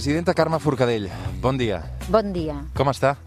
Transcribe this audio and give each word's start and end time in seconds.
Presidenta 0.00 0.32
Carme 0.32 0.58
Forcadell, 0.58 1.10
bon 1.42 1.58
dia. 1.60 1.82
Bon 2.08 2.30
dia. 2.32 2.54
Com 2.72 2.88
està? 2.88 3.18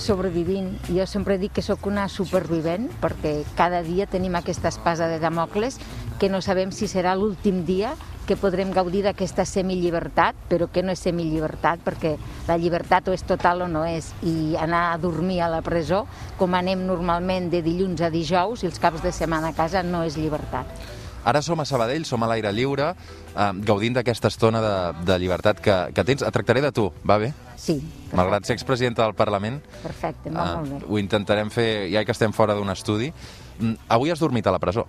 Sobrevivint. 0.00 0.70
Jo 0.88 1.04
sempre 1.04 1.36
dic 1.36 1.52
que 1.58 1.64
sóc 1.66 1.84
una 1.90 2.06
supervivent 2.08 2.86
perquè 3.02 3.34
cada 3.58 3.82
dia 3.84 4.06
tenim 4.08 4.32
aquesta 4.38 4.72
espasa 4.72 5.10
de 5.12 5.18
Damocles 5.20 5.76
que 6.16 6.30
no 6.32 6.40
sabem 6.40 6.72
si 6.72 6.88
serà 6.88 7.12
l'últim 7.12 7.66
dia 7.68 7.92
que 8.24 8.38
podrem 8.40 8.72
gaudir 8.72 9.04
d'aquesta 9.04 9.44
semillibertat, 9.44 10.40
però 10.48 10.70
que 10.72 10.80
no 10.80 10.96
és 10.96 11.04
semillibertat 11.04 11.84
perquè 11.84 12.16
la 12.48 12.56
llibertat 12.56 13.12
o 13.12 13.12
és 13.12 13.28
total 13.28 13.68
o 13.68 13.68
no 13.68 13.84
és. 13.84 14.14
I 14.24 14.56
anar 14.56 14.86
a 14.94 14.98
dormir 14.98 15.42
a 15.44 15.52
la 15.52 15.60
presó, 15.60 16.06
com 16.40 16.56
anem 16.56 16.88
normalment 16.88 17.52
de 17.52 17.60
dilluns 17.60 18.00
a 18.00 18.08
dijous 18.08 18.64
i 18.64 18.72
els 18.72 18.80
caps 18.80 19.04
de 19.04 19.12
setmana 19.12 19.52
a 19.52 19.58
casa, 19.60 19.84
no 19.84 20.00
és 20.08 20.16
llibertat. 20.16 20.93
Ara 21.24 21.40
som 21.42 21.60
a 21.60 21.64
Sabadell, 21.64 22.04
som 22.04 22.22
a 22.22 22.28
l'aire 22.28 22.52
lliure, 22.52 22.90
eh, 23.32 23.50
gaudint 23.64 23.96
d'aquesta 23.96 24.28
estona 24.28 24.60
de, 24.60 24.74
de 25.08 25.18
llibertat 25.22 25.60
que, 25.64 25.76
que 25.96 26.04
tens. 26.04 26.22
Et 26.22 26.34
tractaré 26.34 26.60
de 26.60 26.70
tu, 26.72 26.90
va 27.08 27.16
bé? 27.18 27.32
Sí. 27.56 27.78
Perfecte. 27.80 28.16
Malgrat 28.16 28.44
ser 28.44 28.54
expresidenta 28.58 29.02
del 29.06 29.14
Parlament, 29.16 29.60
Perfecte, 29.82 30.30
va 30.30 30.44
eh, 30.44 30.54
molt 30.58 30.70
bé. 30.74 30.82
ho 30.88 31.00
intentarem 31.00 31.50
fer, 31.50 31.88
ja 31.92 32.04
que 32.04 32.12
estem 32.12 32.32
fora 32.36 32.54
d'un 32.54 32.70
estudi. 32.70 33.10
Mm, 33.58 33.74
Avui 33.96 34.12
has 34.12 34.20
dormit 34.20 34.46
a 34.46 34.52
la 34.52 34.60
presó. 34.60 34.84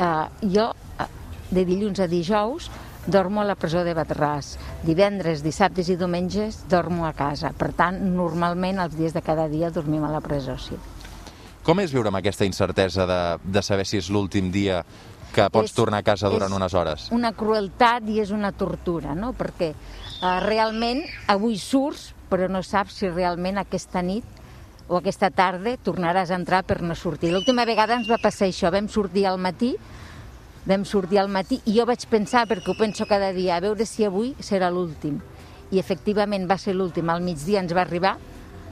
Uh, 0.00 0.26
jo, 0.42 0.70
uh, 0.72 1.06
de 1.50 1.64
dilluns 1.68 2.00
a 2.00 2.06
dijous, 2.08 2.70
dormo 3.06 3.40
a 3.42 3.44
la 3.44 3.54
presó 3.54 3.84
de 3.84 3.94
Batràs. 3.96 4.56
Divendres, 4.82 5.42
dissabtes 5.44 5.88
i 5.92 5.96
diumenges 6.00 6.64
dormo 6.72 7.06
a 7.06 7.12
casa. 7.12 7.52
Per 7.56 7.70
tant, 7.76 8.00
normalment 8.16 8.80
els 8.80 8.96
dies 8.96 9.14
de 9.14 9.22
cada 9.22 9.46
dia 9.48 9.70
dormim 9.70 10.04
a 10.04 10.10
la 10.10 10.20
presó, 10.24 10.56
sí. 10.58 10.78
Com 11.62 11.78
és 11.82 11.92
viure 11.92 12.08
amb 12.08 12.16
aquesta 12.16 12.46
incertesa 12.48 13.04
de, 13.06 13.20
de 13.44 13.62
saber 13.62 13.84
si 13.84 13.98
és 14.00 14.08
l'últim 14.08 14.48
dia 14.50 14.80
que 15.34 15.46
pots 15.50 15.70
És- 15.70 15.76
tornar 15.76 16.00
a 16.00 16.06
casa 16.06 16.28
durant 16.32 16.52
unes 16.52 16.74
hores? 16.74 17.08
Una 17.12 17.32
crueltat 17.32 18.08
i 18.08 18.20
és 18.20 18.30
una 18.34 18.52
tortura, 18.52 19.14
no? 19.14 19.32
Perquè 19.38 19.72
uh, 19.72 20.40
realment 20.44 21.02
avui 21.30 21.58
surts, 21.58 22.10
però 22.30 22.48
no 22.50 22.62
saps 22.62 23.00
si 23.00 23.08
realment 23.10 23.58
aquesta 23.58 24.02
nit 24.02 24.24
o 24.90 24.98
aquesta 24.98 25.30
tarda 25.30 25.76
tornaràs 25.78 26.30
a 26.30 26.38
entrar 26.38 26.64
per 26.66 26.80
no 26.82 26.94
sortir. 26.98 27.30
L'última 27.32 27.64
vegada 27.64 27.94
ens 27.94 28.08
va 28.10 28.18
passar 28.22 28.48
això, 28.50 28.70
vam 28.74 28.88
sortir 28.90 29.26
al 29.26 29.38
matí, 29.38 29.76
vam 30.66 30.84
sortir 30.84 31.18
al 31.22 31.28
matí 31.30 31.60
i 31.64 31.76
jo 31.78 31.86
vaig 31.86 32.04
pensar, 32.10 32.46
perquè 32.50 32.70
ho 32.70 32.78
penso 32.78 33.06
cada 33.06 33.32
dia, 33.32 33.56
a 33.56 33.60
veure 33.64 33.86
si 33.86 34.04
avui 34.04 34.34
serà 34.40 34.70
l'últim. 34.70 35.20
I 35.70 35.78
efectivament 35.78 36.48
va 36.50 36.58
ser 36.58 36.74
l'últim. 36.74 37.08
Al 37.10 37.22
migdia 37.22 37.60
ens 37.62 37.72
va 37.72 37.84
arribar 37.86 38.16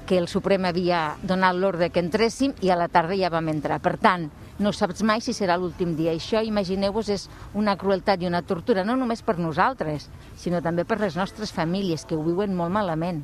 que 0.09 0.17
el 0.17 0.27
Suprem 0.33 0.65
havia 0.65 1.19
donat 1.23 1.57
l'ordre 1.57 1.91
que 1.93 2.01
entréssim 2.01 2.55
i 2.65 2.73
a 2.73 2.79
la 2.81 2.89
tarda 2.89 3.17
ja 3.19 3.29
vam 3.29 3.51
entrar. 3.53 3.77
Per 3.85 3.99
tant, 4.01 4.31
no 4.59 4.73
saps 4.73 5.05
mai 5.05 5.21
si 5.21 5.35
serà 5.37 5.59
l'últim 5.61 5.93
dia. 5.99 6.15
Això, 6.17 6.41
imagineu-vos, 6.45 7.11
és 7.13 7.29
una 7.55 7.77
crueltat 7.77 8.25
i 8.25 8.31
una 8.31 8.41
tortura, 8.43 8.87
no 8.89 8.97
només 8.97 9.23
per 9.23 9.37
nosaltres, 9.39 10.09
sinó 10.41 10.63
també 10.65 10.89
per 10.89 10.99
les 11.03 11.19
nostres 11.21 11.53
famílies, 11.53 12.07
que 12.09 12.17
ho 12.17 12.25
viuen 12.25 12.57
molt 12.57 12.73
malament. 12.73 13.23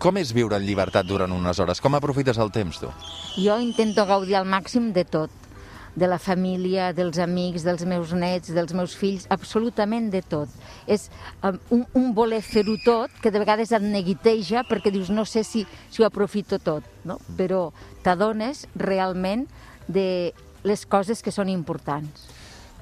Com 0.00 0.16
és 0.16 0.30
viure 0.32 0.56
en 0.56 0.64
llibertat 0.64 1.04
durant 1.04 1.34
unes 1.34 1.58
hores? 1.60 1.82
Com 1.82 1.98
aprofites 1.98 2.38
el 2.40 2.54
temps, 2.54 2.78
tu? 2.80 2.88
Jo 3.36 3.58
intento 3.60 4.06
gaudir 4.08 4.38
al 4.38 4.48
màxim 4.48 4.94
de 4.96 5.04
tot, 5.04 5.34
de 5.96 6.06
la 6.06 6.18
família, 6.22 6.92
dels 6.94 7.18
amics, 7.18 7.64
dels 7.66 7.84
meus 7.88 8.12
nets, 8.14 8.52
dels 8.54 8.72
meus 8.76 8.94
fills, 8.96 9.26
absolutament 9.30 10.10
de 10.12 10.22
tot. 10.22 10.48
És 10.86 11.08
um, 11.42 11.58
un, 11.70 11.86
un 11.98 12.12
voler 12.14 12.42
fer-ho 12.46 12.76
tot 12.84 13.10
que 13.22 13.32
de 13.34 13.42
vegades 13.42 13.72
et 13.74 13.82
neguiteja 13.82 14.62
perquè 14.68 14.92
dius 14.94 15.10
no 15.10 15.24
sé 15.26 15.42
si, 15.44 15.66
si 15.90 16.02
ho 16.02 16.06
aprofito 16.06 16.58
tot, 16.62 16.86
no? 17.04 17.18
però 17.36 17.70
t'adones 18.04 18.66
realment 18.74 19.46
de 19.88 20.32
les 20.62 20.86
coses 20.86 21.22
que 21.22 21.32
són 21.34 21.48
importants. 21.48 22.28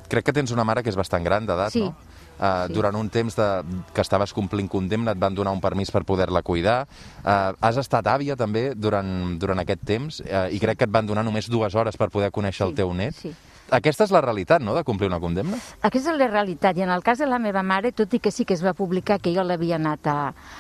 Crec 0.09 0.25
que 0.29 0.33
tens 0.37 0.53
una 0.53 0.65
mare 0.65 0.83
que 0.83 0.91
és 0.93 0.97
bastant 0.97 1.25
gran 1.25 1.47
d'edat, 1.47 1.73
Sí. 1.73 1.85
no? 1.85 1.95
Uh, 2.39 2.67
Sí. 2.69 2.73
Durant 2.73 2.95
un 2.95 3.09
temps 3.11 3.35
de, 3.35 3.47
que 3.93 4.01
estaves 4.01 4.33
complint 4.33 4.69
condemna 4.71 5.11
et 5.13 5.19
van 5.19 5.35
donar 5.35 5.51
un 5.53 5.61
permís 5.61 5.91
per 5.91 6.05
poder-la 6.07 6.43
cuidar. 6.43 6.87
Uh, 7.25 7.53
has 7.61 7.77
estat 7.77 8.07
àvia 8.07 8.37
també 8.37 8.75
durant, 8.77 9.37
durant 9.39 9.59
aquest 9.59 9.83
temps 9.85 10.21
uh, 10.23 10.47
i 10.55 10.59
crec 10.63 10.79
que 10.79 10.85
et 10.87 10.91
van 10.95 11.07
donar 11.07 11.25
només 11.27 11.49
dues 11.51 11.75
hores 11.75 11.97
per 11.99 12.11
poder 12.11 12.31
conèixer 12.31 12.65
el 12.67 12.71
Sí, 12.71 12.77
teu 12.77 12.95
net. 12.95 13.15
sí. 13.15 13.35
Aquesta 13.69 14.07
és 14.07 14.13
la 14.15 14.23
realitat, 14.25 14.63
no?, 14.65 14.73
de 14.73 14.81
complir 14.81 15.11
una 15.11 15.19
condemna? 15.21 15.59
Aquesta 15.85 16.15
és 16.15 16.17
la 16.17 16.31
realitat, 16.31 16.79
i 16.79 16.87
en 16.87 16.93
el 16.95 17.03
cas 17.05 17.19
de 17.21 17.27
la 17.29 17.37
meva 17.43 17.61
mare, 17.61 17.91
tot 17.93 18.15
i 18.17 18.21
que 18.25 18.31
sí 18.33 18.47
que 18.49 18.57
es 18.57 18.63
va 18.65 18.73
publicar 18.73 19.19
que 19.21 19.35
jo 19.35 19.45
l'havia 19.45 19.77
anat 19.77 20.09
a, 20.09 20.15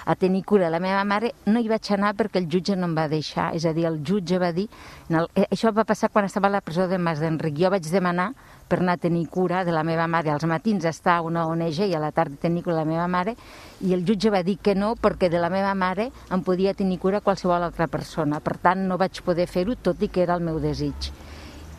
a 0.04 0.16
tenir 0.20 0.42
cura, 0.44 0.69
la 0.69 0.80
meva 0.82 1.00
mare 1.08 1.30
no 1.47 1.62
hi 1.62 1.70
vaig 1.70 1.88
anar 1.97 2.12
perquè 2.18 2.42
el 2.42 2.50
jutge 2.52 2.76
no 2.76 2.84
em 2.91 2.97
va 2.98 3.06
deixar, 3.08 3.54
és 3.56 3.64
a 3.64 3.72
dir, 3.72 3.86
el 3.88 4.02
jutge 4.04 4.36
va 4.42 4.52
dir... 4.52 4.66
El, 5.08 5.24
eh, 5.41 5.47
això 5.48 5.72
va 5.72 5.86
passar 5.88 6.10
quan 6.12 6.28
estava 6.28 6.50
a 6.50 6.56
la 6.58 6.60
presó 6.60 6.84
de 6.88 6.98
Mas 7.00 7.22
d'Enric. 7.22 7.56
Jo 7.56 7.70
vaig 7.72 7.88
demanar 7.88 8.34
per 8.68 8.82
anar 8.82 8.98
a 8.98 9.00
tenir 9.00 9.24
cura 9.32 9.64
de 9.64 9.72
la 9.72 9.86
meva 9.88 10.04
mare. 10.06 10.28
Als 10.34 10.44
matins 10.44 10.84
està 10.84 11.16
a 11.16 11.24
una 11.24 11.47
ONG 11.48 11.80
i 11.86 11.94
a 11.97 12.02
la 12.02 12.12
tarda 12.12 12.36
tenir 12.42 12.62
cura 12.66 12.76
de 12.76 12.82
la 12.82 12.91
meva 12.91 13.08
mare, 13.08 13.38
i 13.80 13.97
el 13.97 14.04
jutge 14.04 14.28
va 14.28 14.44
dir 14.44 14.58
que 14.60 14.76
no, 14.76 14.92
perquè 15.00 15.32
de 15.32 15.41
la 15.41 15.48
meva 15.48 15.72
mare 15.72 16.10
em 16.28 16.44
podia 16.44 16.76
tenir 16.76 17.00
cura 17.00 17.24
qualsevol 17.24 17.64
altra 17.64 17.88
persona. 17.88 18.44
Per 18.44 18.58
tant, 18.60 18.84
no 18.84 19.00
vaig 19.00 19.22
poder 19.24 19.48
fer-ho, 19.48 19.80
tot 19.80 20.04
i 20.04 20.12
que 20.12 20.26
era 20.28 20.36
el 20.36 20.44
meu 20.44 20.60
desig. 20.60 21.08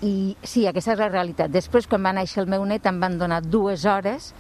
I 0.06 0.38
sí, 0.44 0.64
aquesta 0.68 0.94
és 0.94 1.02
la 1.02 1.10
realitat. 1.12 1.52
Després, 1.52 1.88
quan 1.90 2.06
va 2.06 2.16
néixer 2.16 2.44
el 2.44 2.50
meu 2.52 2.64
net, 2.68 2.86
em 2.88 3.02
van 3.02 3.18
donar 3.20 3.42
dues 3.44 3.84
hores 3.90 4.32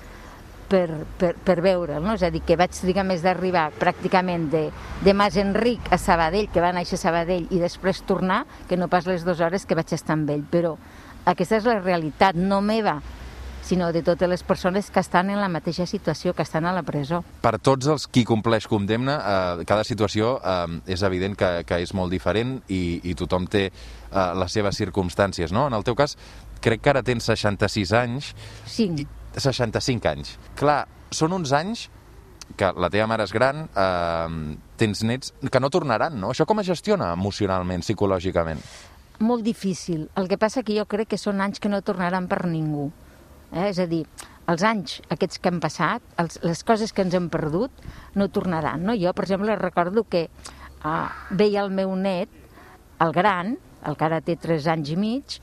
per, 0.69 0.87
per, 1.19 1.33
per 1.35 1.57
veure'l, 1.65 2.03
no? 2.05 2.15
És 2.15 2.23
a 2.23 2.31
dir, 2.31 2.43
que 2.47 2.55
vaig 2.59 2.71
trigar 2.77 3.03
més 3.07 3.23
d'arribar 3.25 3.67
pràcticament 3.79 4.47
de, 4.53 4.63
de 5.03 5.15
Mas 5.17 5.35
Enric 5.41 5.91
a 5.91 5.99
Sabadell, 5.99 6.47
que 6.53 6.63
va 6.63 6.71
néixer 6.75 6.99
a 6.99 7.03
Sabadell, 7.03 7.49
i 7.51 7.59
després 7.59 8.03
tornar, 8.07 8.45
que 8.69 8.79
no 8.79 8.87
pas 8.87 9.09
les 9.09 9.25
dues 9.27 9.41
hores 9.43 9.67
que 9.67 9.75
vaig 9.75 9.91
estar 9.97 10.15
amb 10.15 10.31
ell. 10.31 10.45
Però 10.47 10.77
aquesta 11.27 11.59
és 11.59 11.67
la 11.67 11.79
realitat, 11.81 12.39
no 12.39 12.61
meva, 12.63 12.99
sinó 13.69 13.91
de 13.93 14.01
totes 14.01 14.29
les 14.29 14.41
persones 14.43 14.89
que 14.89 15.01
estan 15.03 15.29
en 15.29 15.41
la 15.41 15.49
mateixa 15.51 15.85
situació, 15.85 16.33
que 16.33 16.41
estan 16.41 16.65
a 16.65 16.73
la 16.73 16.81
presó. 16.87 17.21
Per 17.43 17.57
tots 17.61 17.89
els 17.91 18.07
qui 18.07 18.23
compleix 18.25 18.65
condemna, 18.67 19.19
eh, 19.19 19.65
cada 19.69 19.83
situació 19.85 20.37
eh, 20.39 20.79
és 20.95 21.03
evident 21.05 21.35
que, 21.37 21.51
que 21.67 21.81
és 21.83 21.93
molt 21.93 22.13
diferent 22.13 22.59
i, 22.67 23.01
i 23.03 23.13
tothom 23.19 23.45
té 23.51 23.67
eh, 24.11 24.25
les 24.41 24.57
seves 24.57 24.79
circumstàncies, 24.79 25.53
no? 25.55 25.67
En 25.67 25.77
el 25.77 25.85
teu 25.87 25.95
cas, 25.95 26.17
crec 26.61 26.83
que 26.83 26.93
ara 26.93 27.03
tens 27.05 27.29
66 27.29 27.93
anys, 27.93 28.33
Cinc. 28.67 29.07
65 29.37 30.09
anys. 30.09 30.35
Clar, 30.59 30.83
són 31.11 31.33
uns 31.37 31.53
anys 31.55 31.87
que 32.57 32.71
la 32.81 32.89
teva 32.89 33.05
mare 33.07 33.23
és 33.23 33.33
gran, 33.33 33.67
eh, 33.69 34.55
tens 34.77 35.03
nets 35.05 35.33
que 35.51 35.59
no 35.61 35.69
tornaran, 35.69 36.19
no? 36.19 36.33
Això 36.33 36.47
com 36.49 36.59
es 36.59 36.71
gestiona 36.71 37.13
emocionalment, 37.13 37.85
psicològicament? 37.85 38.63
molt 39.19 39.43
difícil. 39.43 40.09
El 40.15 40.27
que 40.27 40.37
passa 40.39 40.63
que 40.63 40.75
jo 40.77 40.87
crec 40.89 41.11
que 41.13 41.19
són 41.19 41.43
anys 41.43 41.59
que 41.59 41.69
no 41.69 41.81
tornaran 41.85 42.27
per 42.31 42.45
ningú. 42.47 42.89
Eh? 43.51 43.69
És 43.69 43.79
a 43.79 43.87
dir, 43.89 44.03
els 44.49 44.63
anys 44.65 44.99
aquests 45.11 45.39
que 45.39 45.51
han 45.51 45.59
passat, 45.63 46.03
els, 46.21 46.39
les 46.43 46.63
coses 46.63 46.93
que 46.93 47.03
ens 47.05 47.15
hem 47.17 47.29
perdut, 47.31 47.71
no 48.15 48.29
tornaran. 48.33 48.85
No? 48.85 48.95
Jo, 48.97 49.13
per 49.13 49.27
exemple, 49.27 49.55
recordo 49.59 50.05
que 50.09 50.27
uh, 50.29 51.07
veia 51.31 51.63
el 51.65 51.73
meu 51.75 51.95
net, 51.99 52.31
el 53.03 53.13
gran, 53.15 53.57
el 53.85 53.95
que 53.95 54.05
ara 54.05 54.21
té 54.21 54.35
3 54.39 54.67
anys 54.73 54.93
i 54.93 54.97
mig, 54.99 55.39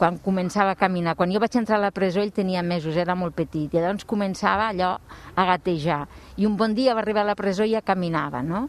quan 0.00 0.16
començava 0.24 0.72
a 0.72 0.78
caminar. 0.80 1.14
Quan 1.18 1.32
jo 1.32 1.40
vaig 1.42 1.58
entrar 1.60 1.76
a 1.76 1.84
la 1.84 1.92
presó 1.92 2.22
ell 2.22 2.32
tenia 2.32 2.62
mesos, 2.64 2.96
era 2.96 3.16
molt 3.18 3.36
petit, 3.36 3.68
i 3.68 3.82
llavors 3.82 4.06
començava 4.08 4.70
allò 4.70 4.94
a 5.36 5.44
gatejar. 5.52 6.06
I 6.40 6.48
un 6.48 6.56
bon 6.56 6.74
dia 6.74 6.94
va 6.96 7.04
arribar 7.04 7.26
a 7.26 7.32
la 7.32 7.36
presó 7.36 7.66
i 7.68 7.74
ja 7.74 7.84
caminava, 7.84 8.40
no? 8.42 8.68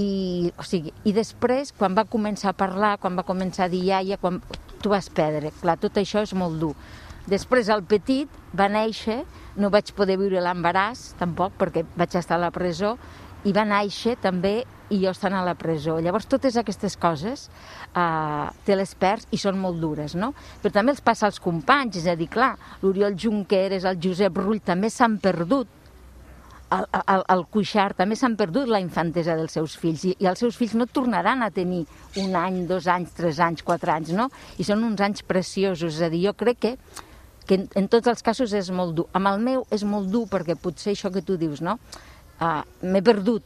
I, 0.00 0.48
o 0.56 0.64
sigui, 0.64 0.94
I 1.04 1.12
després, 1.12 1.74
quan 1.76 1.92
va 1.92 2.06
començar 2.08 2.54
a 2.54 2.56
parlar, 2.56 2.96
quan 2.98 3.18
va 3.18 3.26
començar 3.28 3.66
a 3.66 3.72
dir 3.72 3.82
iaia, 3.90 4.16
quan 4.16 4.40
tu 4.80 4.94
vas 4.94 5.10
perdre. 5.12 5.52
Clar, 5.60 5.76
tot 5.76 6.00
això 6.00 6.24
és 6.24 6.32
molt 6.32 6.56
dur. 6.62 6.72
Després 7.28 7.68
el 7.70 7.84
petit 7.86 8.30
va 8.56 8.70
néixer, 8.72 9.20
no 9.60 9.68
vaig 9.70 9.92
poder 9.94 10.16
viure 10.18 10.40
l'embaràs 10.42 11.12
tampoc 11.20 11.52
perquè 11.60 11.84
vaig 11.94 12.16
estar 12.18 12.38
a 12.40 12.46
la 12.46 12.50
presó, 12.50 12.96
i 13.44 13.52
va 13.54 13.64
néixer 13.66 14.16
també 14.22 14.62
i 14.92 15.00
jo 15.00 15.10
estant 15.10 15.34
a 15.34 15.42
la 15.44 15.54
presó. 15.58 15.96
Llavors 16.04 16.28
totes 16.30 16.56
aquestes 16.60 16.98
coses 17.00 17.46
eh, 17.48 18.48
te 18.66 18.76
les 18.76 18.94
perds 18.94 19.28
i 19.32 19.40
són 19.40 19.58
molt 19.60 19.80
dures, 19.80 20.16
no? 20.18 20.32
Però 20.62 20.74
també 20.74 20.92
els 20.92 21.04
passa 21.04 21.26
als 21.28 21.40
companys, 21.42 22.02
és 22.02 22.08
a 22.10 22.16
dir, 22.18 22.28
clar, 22.32 22.54
l'Oriol 22.82 23.16
Junqueras, 23.18 23.88
el 23.88 24.00
Josep 24.02 24.42
Rull 24.42 24.60
també 24.64 24.92
s'han 24.92 25.18
perdut 25.22 25.80
el, 26.72 26.86
el, 27.04 27.22
el 27.34 27.42
Cuixart 27.52 27.98
també 28.00 28.16
s'han 28.16 28.36
perdut 28.38 28.70
la 28.72 28.80
infantesa 28.80 29.36
dels 29.36 29.54
seus 29.58 29.74
fills 29.80 30.04
i, 30.08 30.14
i 30.22 30.28
els 30.30 30.40
seus 30.40 30.56
fills 30.56 30.74
no 30.78 30.86
tornaran 30.88 31.44
a 31.44 31.50
tenir 31.52 31.82
un 32.22 32.36
any, 32.38 32.62
dos 32.68 32.88
anys, 32.88 33.12
tres 33.16 33.40
anys, 33.44 33.64
quatre 33.66 33.92
anys, 33.92 34.12
no? 34.16 34.30
I 34.56 34.64
són 34.64 34.84
uns 34.86 35.02
anys 35.04 35.24
preciosos, 35.28 35.98
és 35.98 36.06
a 36.06 36.08
dir, 36.12 36.22
jo 36.28 36.34
crec 36.38 36.62
que, 36.64 36.72
que 37.44 37.58
en, 37.60 37.66
en 37.76 37.90
tots 37.92 38.08
els 38.12 38.24
casos 38.24 38.54
és 38.56 38.70
molt 38.72 38.96
dur. 38.96 39.08
Amb 39.18 39.32
el 39.34 39.44
meu 39.44 39.66
és 39.74 39.84
molt 39.84 40.08
dur 40.12 40.24
perquè 40.32 40.56
potser 40.56 40.96
això 40.96 41.12
que 41.12 41.24
tu 41.26 41.36
dius, 41.40 41.60
no? 41.64 41.76
Uh, 42.42 42.62
M'he 42.82 43.02
perdut 43.06 43.44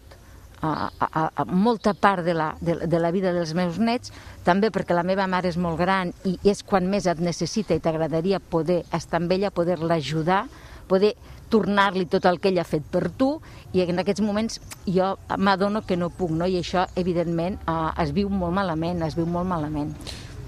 a, 0.62 0.90
a, 0.98 1.31
a 1.37 1.44
molta 1.44 1.93
part 1.93 2.25
de 2.25 2.34
la, 2.34 2.54
de, 2.60 2.87
de 2.87 2.98
la 2.98 3.10
vida 3.12 3.32
dels 3.37 3.52
meus 3.54 3.78
nets, 3.78 4.12
també 4.44 4.70
perquè 4.72 4.96
la 4.96 5.04
meva 5.04 5.26
mare 5.28 5.50
és 5.52 5.58
molt 5.60 5.78
gran 5.81 6.12
i 6.25 6.38
és 6.48 6.62
quan 6.64 6.88
més 6.88 7.06
et 7.10 7.20
necessita 7.20 7.76
i 7.76 7.82
t'agradaria 7.82 8.40
poder 8.40 8.82
estar 8.96 9.20
amb 9.20 9.32
ella, 9.37 9.52
poder-la 9.52 10.00
ajudar, 10.00 10.46
poder 10.88 11.14
tornar-li 11.50 12.06
tot 12.10 12.26
el 12.26 12.40
que 12.40 12.50
ella 12.50 12.64
ha 12.64 12.69
fet 12.69 12.87
per 12.90 13.10
tu 13.14 13.37
i 13.75 13.84
en 13.84 14.02
aquests 14.02 14.25
moments 14.25 14.58
jo 14.87 15.12
m'adono 15.38 15.84
que 15.87 15.99
no 15.99 16.10
puc, 16.10 16.32
no? 16.32 16.49
i 16.49 16.58
això 16.58 16.87
evidentment 16.96 17.60
eh, 17.60 18.02
es 18.02 18.14
viu 18.16 18.31
molt 18.32 18.54
malament, 18.56 19.04
es 19.06 19.19
viu 19.19 19.28
molt 19.31 19.46
malament. 19.46 19.92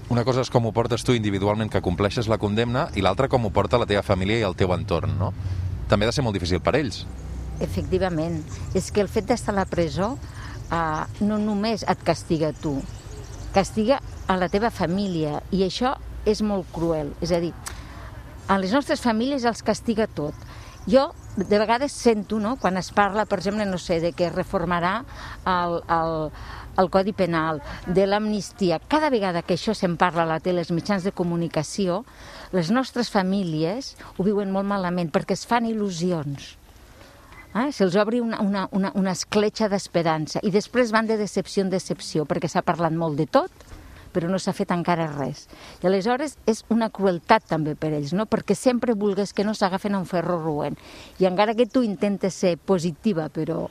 Una 0.09 0.25
cosa 0.25 0.41
és 0.41 0.49
com 0.49 0.65
ho 0.65 0.73
portes 0.73 1.05
tu 1.05 1.13
individualment, 1.13 1.69
que 1.69 1.83
compleixes 1.85 2.27
la 2.27 2.39
condemna, 2.41 2.87
i 2.97 3.03
l'altra 3.05 3.29
com 3.29 3.45
ho 3.45 3.53
porta 3.53 3.77
la 3.77 3.85
teva 3.85 4.01
família 4.01 4.39
i 4.39 4.45
el 4.47 4.57
teu 4.57 4.73
entorn, 4.73 5.13
no? 5.19 5.29
També 5.87 6.07
ha 6.07 6.09
de 6.09 6.15
ser 6.17 6.25
molt 6.25 6.33
difícil 6.33 6.63
per 6.65 6.73
ells. 6.79 7.03
Efectivament. 7.59 8.41
És 8.77 8.91
que 8.91 9.01
el 9.01 9.11
fet 9.11 9.29
d'estar 9.29 9.53
a 9.55 9.59
la 9.61 9.67
presó 9.69 10.15
eh, 10.71 11.03
no 11.25 11.39
només 11.41 11.85
et 11.87 12.05
castiga 12.05 12.53
tu, 12.53 12.77
castiga 13.55 13.99
a 14.27 14.37
la 14.37 14.49
teva 14.49 14.69
família 14.69 15.39
i 15.51 15.63
això 15.65 15.95
és 16.29 16.43
molt 16.45 16.69
cruel. 16.75 17.13
És 17.21 17.33
a 17.33 17.41
dir, 17.41 17.53
a 18.49 18.57
les 18.61 18.73
nostres 18.73 19.01
famílies 19.01 19.45
els 19.45 19.63
castiga 19.65 20.07
tot. 20.07 20.37
Jo 20.89 21.09
de 21.37 21.59
vegades 21.59 21.93
sento, 21.93 22.39
no?, 22.39 22.55
quan 22.57 22.77
es 22.77 22.91
parla, 22.91 23.25
per 23.25 23.39
exemple, 23.39 23.65
no 23.65 23.77
sé, 23.77 23.99
de 24.03 24.11
que 24.11 24.29
reformarà 24.33 25.03
el, 25.47 25.79
el, 25.87 26.15
el 26.81 26.89
Codi 26.91 27.13
Penal, 27.15 27.61
de 27.87 28.07
l'amnistia, 28.07 28.81
cada 28.91 29.11
vegada 29.13 29.43
que 29.45 29.55
això 29.55 29.75
se'n 29.77 29.95
parla 30.01 30.25
a 30.25 30.31
la 30.33 30.39
tele, 30.43 30.65
els 30.65 30.73
mitjans 30.75 31.05
de 31.05 31.15
comunicació, 31.15 32.03
les 32.51 32.71
nostres 32.75 33.11
famílies 33.13 33.95
ho 34.17 34.25
viuen 34.27 34.51
molt 34.51 34.67
malament 34.67 35.13
perquè 35.13 35.37
es 35.37 35.45
fan 35.47 35.69
il·lusions. 35.69 36.55
Eh? 37.49 37.71
Se'ls 37.73 37.95
obri 37.97 38.19
una, 38.21 38.41
una, 38.45 38.67
una, 38.77 38.91
una 38.93 39.13
escletxa 39.17 39.69
d'esperança 39.71 40.41
i 40.45 40.51
després 40.53 40.93
van 40.93 41.09
de 41.09 41.17
decepció 41.17 41.65
en 41.65 41.71
decepció 41.73 42.27
perquè 42.29 42.49
s'ha 42.51 42.61
parlat 42.65 42.93
molt 42.93 43.17
de 43.17 43.25
tot 43.25 43.67
però 44.13 44.29
no 44.29 44.39
s'ha 44.41 44.55
fet 44.57 44.71
encara 44.73 45.05
res. 45.11 45.43
I 45.83 45.87
aleshores 45.89 46.35
és 46.49 46.63
una 46.73 46.89
crueltat 46.89 47.45
també 47.49 47.75
per 47.77 47.91
ells, 47.93 48.13
no? 48.17 48.25
perquè 48.25 48.55
sempre 48.57 48.97
vulgues 48.97 49.35
que 49.37 49.45
no 49.45 49.53
s'agafen 49.53 49.93
a 49.93 50.01
un 50.01 50.07
ferro 50.09 50.39
roent. 50.41 50.79
I 51.21 51.29
encara 51.29 51.53
que 51.53 51.67
tu 51.69 51.83
intentes 51.85 52.33
ser 52.33 52.55
positiva, 52.57 53.29
però 53.29 53.67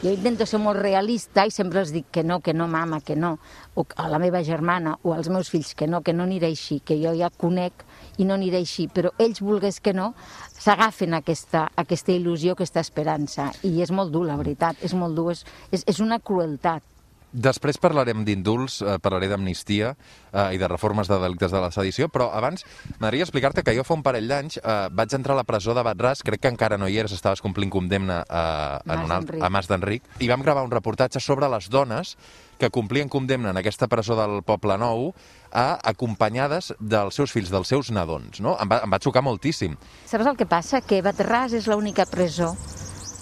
jo 0.00 0.12
intento 0.14 0.46
ser 0.46 0.60
molt 0.62 0.80
realista 0.80 1.44
i 1.44 1.50
sempre 1.52 1.82
els 1.82 1.90
dic 1.92 2.06
que 2.14 2.22
no, 2.24 2.38
que 2.40 2.54
no, 2.54 2.68
mama, 2.68 3.02
que 3.04 3.16
no, 3.16 3.34
o 3.74 3.84
a 3.96 4.08
la 4.08 4.22
meva 4.22 4.44
germana 4.46 4.94
o 5.02 5.12
als 5.12 5.28
meus 5.28 5.50
fills 5.52 5.74
que 5.74 5.90
no, 5.90 6.00
que 6.00 6.14
no 6.14 6.24
aniré 6.24 6.48
així, 6.48 6.80
que 6.80 6.96
jo 7.02 7.12
ja 7.18 7.28
conec 7.28 7.84
i 8.18 8.26
no 8.28 8.34
aniré 8.34 8.60
així, 8.60 8.88
però 8.88 9.12
ells 9.18 9.42
vulgues 9.44 9.80
que 9.80 9.94
no, 9.96 10.12
s'agafen 10.60 11.14
aquesta, 11.18 11.68
aquesta 11.80 12.12
il·lusió, 12.12 12.56
aquesta 12.56 12.82
esperança, 12.82 13.50
i 13.62 13.78
és 13.82 13.92
molt 13.94 14.12
dur, 14.12 14.26
la 14.28 14.38
veritat, 14.40 14.80
és 14.84 14.94
molt 14.94 15.16
dur, 15.18 15.30
és, 15.34 15.44
és, 15.70 15.86
és 15.86 16.00
una 16.04 16.18
crueltat. 16.18 16.84
Després 17.30 17.78
parlarem 17.78 18.24
d'indults, 18.26 18.80
eh, 18.82 18.96
parlaré 18.98 19.28
d'amnistia 19.30 19.92
eh, 19.94 20.54
i 20.54 20.58
de 20.58 20.66
reformes 20.66 21.06
de 21.06 21.18
delictes 21.22 21.52
de 21.54 21.60
la 21.62 21.70
sedició, 21.70 22.08
però 22.10 22.26
abans 22.34 22.64
m'agradaria 22.98 23.22
explicar-te 23.22 23.62
que 23.62 23.74
jo 23.76 23.84
fa 23.86 23.94
un 23.94 24.02
parell 24.02 24.26
d'anys 24.26 24.58
eh, 24.58 24.88
vaig 24.90 25.14
entrar 25.14 25.36
a 25.36 25.40
la 25.40 25.46
presó 25.46 25.74
de 25.76 25.84
Batràs, 25.86 26.24
crec 26.26 26.42
que 26.42 26.50
encara 26.50 26.78
no 26.78 26.88
hi 26.90 26.98
eres, 26.98 27.14
estaves 27.14 27.42
complint 27.42 27.70
condemna 27.70 28.24
eh, 28.26 28.92
en 28.92 29.04
un 29.06 29.14
alt, 29.14 29.30
a 29.38 29.50
Mas 29.50 29.70
d'Enric, 29.70 30.10
i 30.18 30.30
vam 30.30 30.42
gravar 30.42 30.66
un 30.66 30.74
reportatge 30.74 31.22
sobre 31.22 31.48
les 31.54 31.70
dones 31.70 32.16
que 32.58 32.70
complien 32.74 33.08
condemna 33.08 33.54
en 33.54 33.62
aquesta 33.62 33.86
presó 33.88 34.18
del 34.18 34.42
Poble 34.42 34.76
Nou 34.82 35.12
a, 35.52 35.78
acompanyades 35.90 36.72
dels 36.80 37.16
seus 37.18 37.32
fills, 37.34 37.50
dels 37.50 37.68
seus 37.68 37.90
nadons. 37.90 38.40
No? 38.40 38.56
Em, 38.60 38.70
va, 38.70 38.80
em 38.84 38.90
va 38.90 39.00
xocar 39.02 39.22
moltíssim. 39.26 39.76
Saps 40.06 40.26
el 40.26 40.38
que 40.38 40.48
passa? 40.48 40.80
Que 40.80 41.02
Batràs 41.04 41.54
és 41.58 41.68
l'única 41.70 42.06
presó 42.10 42.54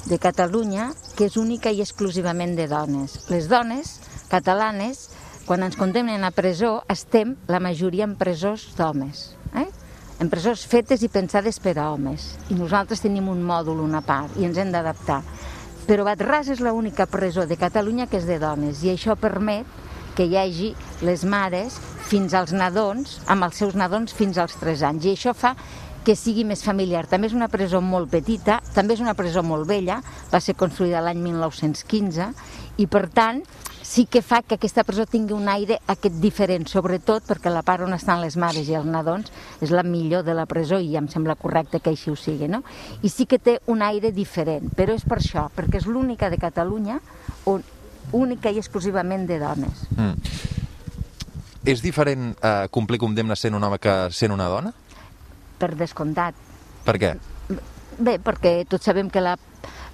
de 0.08 0.18
Catalunya 0.20 0.92
que 1.16 1.26
és 1.28 1.36
única 1.36 1.72
i 1.74 1.82
exclusivament 1.84 2.54
de 2.56 2.68
dones. 2.70 3.18
Les 3.32 3.48
dones 3.50 3.98
catalanes, 4.28 5.08
quan 5.48 5.64
ens 5.64 5.76
condemnen 5.80 6.24
a 6.24 6.30
presó, 6.36 6.82
estem 6.92 7.36
la 7.48 7.60
majoria 7.60 8.04
en 8.04 8.14
presós 8.20 8.68
d'homes. 8.76 9.32
Eh? 9.56 9.68
En 10.20 10.30
presós 10.30 10.64
fetes 10.66 11.02
i 11.06 11.08
pensades 11.08 11.60
per 11.62 11.76
a 11.78 11.88
homes. 11.92 12.34
I 12.52 12.58
nosaltres 12.58 13.02
tenim 13.04 13.28
un 13.30 13.42
mòdul, 13.46 13.80
una 13.80 14.02
part, 14.04 14.36
i 14.36 14.44
ens 14.48 14.58
hem 14.58 14.72
d'adaptar. 14.74 15.22
Però 15.88 16.04
Batràs 16.04 16.50
és 16.52 16.60
l'única 16.60 17.06
presó 17.08 17.46
de 17.48 17.56
Catalunya 17.56 18.08
que 18.10 18.18
és 18.20 18.26
de 18.28 18.36
dones, 18.42 18.82
i 18.84 18.92
això 18.92 19.16
permet 19.16 19.64
que 20.18 20.26
hi 20.26 20.34
hagi 20.34 20.72
les 21.06 21.22
mares 21.22 21.76
fins 22.10 22.34
als 22.34 22.50
nadons, 22.50 23.20
amb 23.30 23.46
els 23.46 23.60
seus 23.60 23.76
nadons 23.78 24.10
fins 24.18 24.40
als 24.42 24.56
3 24.58 24.82
anys. 24.88 25.06
I 25.06 25.14
això 25.14 25.34
fa 25.36 25.52
que 26.02 26.16
sigui 26.18 26.42
més 26.48 26.64
familiar. 26.64 27.04
També 27.06 27.28
és 27.28 27.36
una 27.36 27.50
presó 27.52 27.82
molt 27.84 28.10
petita, 28.10 28.58
també 28.74 28.96
és 28.96 29.02
una 29.04 29.14
presó 29.14 29.44
molt 29.46 29.68
vella, 29.68 30.00
va 30.32 30.40
ser 30.42 30.56
construïda 30.58 31.04
l'any 31.04 31.20
1915 31.22 32.32
i 32.82 32.88
per 32.90 33.06
tant 33.14 33.42
sí 33.88 34.06
que 34.10 34.22
fa 34.24 34.42
que 34.42 34.58
aquesta 34.58 34.84
presó 34.88 35.06
tingui 35.08 35.36
un 35.36 35.46
aire 35.48 35.78
aquest 35.86 36.18
diferent, 36.20 36.66
sobretot 36.68 37.24
perquè 37.28 37.52
la 37.52 37.62
part 37.64 37.86
on 37.86 37.94
estan 37.96 38.20
les 38.24 38.36
mares 38.36 38.68
i 38.68 38.76
els 38.76 38.88
nadons 38.88 39.30
és 39.64 39.70
la 39.72 39.84
millor 39.86 40.26
de 40.26 40.34
la 40.36 40.48
presó 40.50 40.80
i 40.82 40.96
em 40.98 41.06
sembla 41.08 41.38
correcte 41.40 41.80
que 41.80 41.94
així 41.94 42.10
ho 42.10 42.16
sigui, 42.18 42.50
no? 42.50 42.64
I 43.02 43.08
sí 43.08 43.24
que 43.30 43.38
té 43.38 43.60
un 43.70 43.86
aire 43.86 44.10
diferent, 44.12 44.68
però 44.76 44.98
és 44.98 45.06
per 45.08 45.22
això, 45.22 45.48
perquè 45.56 45.80
és 45.80 45.88
l'única 45.88 46.28
de 46.28 46.40
Catalunya 46.42 46.98
on 47.46 47.62
única 48.12 48.50
i 48.50 48.58
exclusivament 48.58 49.26
de 49.28 49.38
dones. 49.42 49.86
Mm. 49.96 50.14
És 51.68 51.82
diferent 51.84 52.30
eh, 52.40 52.68
complir 52.72 53.00
condemna 53.02 53.36
sent 53.36 53.54
un 53.54 53.64
home 53.64 53.78
que 53.82 53.96
sent 54.14 54.32
una 54.32 54.48
dona? 54.48 54.72
per 55.58 55.74
descomptat. 55.76 56.38
Per 56.86 56.96
què? 57.00 57.12
Bé, 57.98 58.16
perquè 58.22 58.62
tots 58.70 58.86
sabem 58.86 59.10
que 59.10 59.22
la, 59.22 59.34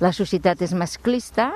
la 0.05 0.13
societat 0.13 0.61
és 0.63 0.75
masclista, 0.77 1.51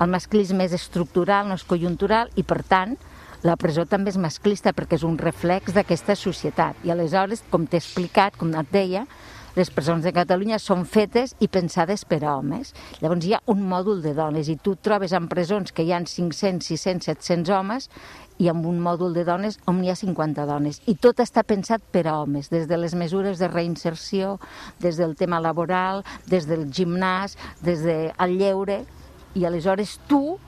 el 0.00 0.08
masclisme 0.10 0.64
és 0.64 0.74
estructural, 0.76 1.48
no 1.48 1.58
és 1.60 1.66
conjuntural, 1.68 2.32
i 2.40 2.44
per 2.46 2.62
tant 2.64 2.96
la 3.44 3.56
presó 3.60 3.86
també 3.88 4.12
és 4.12 4.20
masclista 4.20 4.72
perquè 4.76 4.98
és 4.98 5.04
un 5.04 5.18
reflex 5.20 5.76
d'aquesta 5.76 6.16
societat. 6.16 6.80
I 6.84 6.92
aleshores, 6.92 7.44
com 7.52 7.66
t'he 7.68 7.80
explicat, 7.80 8.36
com 8.40 8.52
et 8.56 8.72
deia, 8.72 9.04
les 9.56 9.70
presons 9.74 10.04
de 10.04 10.12
Catalunya 10.14 10.60
són 10.62 10.84
fetes 10.86 11.34
i 11.42 11.48
pensades 11.50 12.04
per 12.06 12.20
a 12.22 12.36
homes. 12.36 12.70
Llavors 13.02 13.26
hi 13.26 13.34
ha 13.34 13.40
un 13.50 13.64
mòdul 13.66 14.02
de 14.04 14.12
dones 14.14 14.50
i 14.52 14.56
tu 14.62 14.76
trobes 14.78 15.14
en 15.16 15.26
presons 15.30 15.72
que 15.74 15.82
hi 15.82 15.90
ha 15.90 15.98
500, 16.04 16.62
600, 16.66 17.08
700 17.10 17.54
homes 17.56 17.88
i 18.40 18.48
amb 18.48 18.64
un 18.70 18.78
mòdul 18.80 19.16
de 19.16 19.24
dones 19.26 19.58
on 19.68 19.82
hi 19.82 19.90
ha 19.90 19.96
50 19.98 20.46
dones. 20.48 20.80
I 20.86 20.94
tot 20.94 21.18
està 21.20 21.42
pensat 21.42 21.82
per 21.92 22.06
a 22.06 22.20
homes, 22.20 22.48
des 22.52 22.68
de 22.70 22.78
les 22.78 22.94
mesures 22.94 23.42
de 23.42 23.50
reinserció, 23.50 24.38
des 24.80 24.96
del 25.00 25.16
tema 25.18 25.42
laboral, 25.42 26.04
des 26.30 26.46
del 26.48 26.68
gimnàs, 26.70 27.36
des 27.60 27.82
del 27.84 28.38
lleure, 28.38 28.84
i 29.34 29.44
aleshores 29.44 29.98
tu 30.08 30.38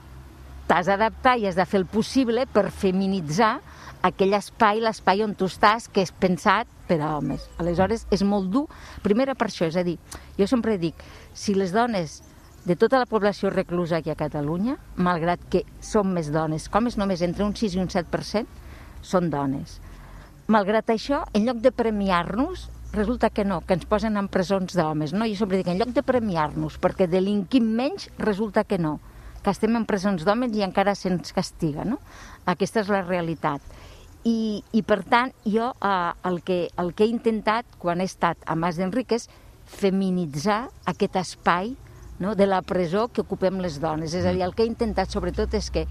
t'has 0.67 0.87
d'adaptar 0.87 1.37
i 1.39 1.45
has 1.47 1.59
de 1.59 1.67
fer 1.67 1.81
el 1.81 1.87
possible 1.91 2.47
per 2.47 2.69
feminitzar 2.71 3.57
aquell 4.03 4.35
espai, 4.35 4.81
l'espai 4.83 5.23
on 5.23 5.33
tu 5.39 5.47
estàs, 5.47 5.87
que 5.87 6.03
és 6.03 6.11
pensat 6.11 6.67
per 6.89 6.99
a 6.99 7.13
homes. 7.15 7.47
Aleshores, 7.63 8.05
és 8.11 8.23
molt 8.27 8.51
dur, 8.51 8.65
primera 9.01 9.35
per 9.39 9.47
això, 9.47 9.69
és 9.69 9.79
a 9.79 9.85
dir, 9.87 9.95
jo 10.37 10.47
sempre 10.49 10.77
dic, 10.77 10.99
si 11.33 11.55
les 11.55 11.71
dones 11.71 12.19
de 12.67 12.75
tota 12.79 12.99
la 12.99 13.07
població 13.07 13.49
reclusa 13.51 13.97
aquí 13.97 14.11
a 14.11 14.19
Catalunya, 14.19 14.75
malgrat 14.95 15.41
que 15.51 15.63
som 15.83 16.11
més 16.15 16.29
dones, 16.31 16.69
com 16.71 16.87
és 16.91 16.99
només 16.99 17.23
entre 17.23 17.47
un 17.47 17.55
6 17.55 17.79
i 17.79 17.81
un 17.83 17.89
7%, 17.91 18.61
són 19.03 19.31
dones. 19.31 19.79
Malgrat 20.51 20.91
això, 20.91 21.23
en 21.35 21.47
lloc 21.47 21.63
de 21.63 21.71
premiar-nos, 21.71 22.69
resulta 22.93 23.31
que 23.31 23.43
no, 23.43 23.61
que 23.65 23.75
ens 23.75 23.87
posen 23.89 24.19
en 24.19 24.27
presons 24.31 24.75
d'homes, 24.75 25.15
no? 25.15 25.27
Jo 25.27 25.39
sempre 25.39 25.59
dic, 25.59 25.71
en 25.71 25.79
lloc 25.79 25.95
de 25.95 26.03
premiar-nos 26.05 26.77
perquè 26.79 27.07
delinquim 27.09 27.71
menys, 27.79 28.09
resulta 28.19 28.63
que 28.67 28.77
no, 28.77 28.99
que 29.43 29.51
estem 29.51 29.75
en 29.75 29.87
presons 29.87 30.23
d'homes 30.23 30.53
i 30.55 30.63
encara 30.63 30.93
se'ns 30.95 31.33
castiga, 31.35 31.87
no? 31.87 31.99
Aquesta 32.45 32.83
és 32.83 32.91
la 32.91 33.01
realitat. 33.03 33.63
I, 34.23 34.63
i 34.71 34.81
per 34.87 35.01
tant, 35.03 35.33
jo 35.43 35.73
eh, 35.75 36.11
el, 36.29 36.41
que, 36.47 36.59
el 36.79 36.93
que 36.95 37.03
he 37.03 37.11
intentat 37.11 37.67
quan 37.79 37.99
he 37.99 38.07
estat 38.07 38.39
a 38.47 38.55
Mas 38.55 38.79
d'Enric 38.79 39.17
és 39.17 39.27
feminitzar 39.67 40.67
aquest 40.87 41.17
espai 41.19 41.73
no, 42.19 42.35
de 42.35 42.47
la 42.47 42.61
presó 42.61 43.09
que 43.11 43.23
ocupem 43.23 43.59
les 43.63 43.79
dones. 43.83 44.13
És 44.15 44.25
a 44.25 44.31
dir, 44.31 44.43
el 44.45 44.55
que 44.55 44.63
he 44.63 44.69
intentat 44.69 45.11
sobretot 45.11 45.53
és 45.59 45.69
que 45.73 45.87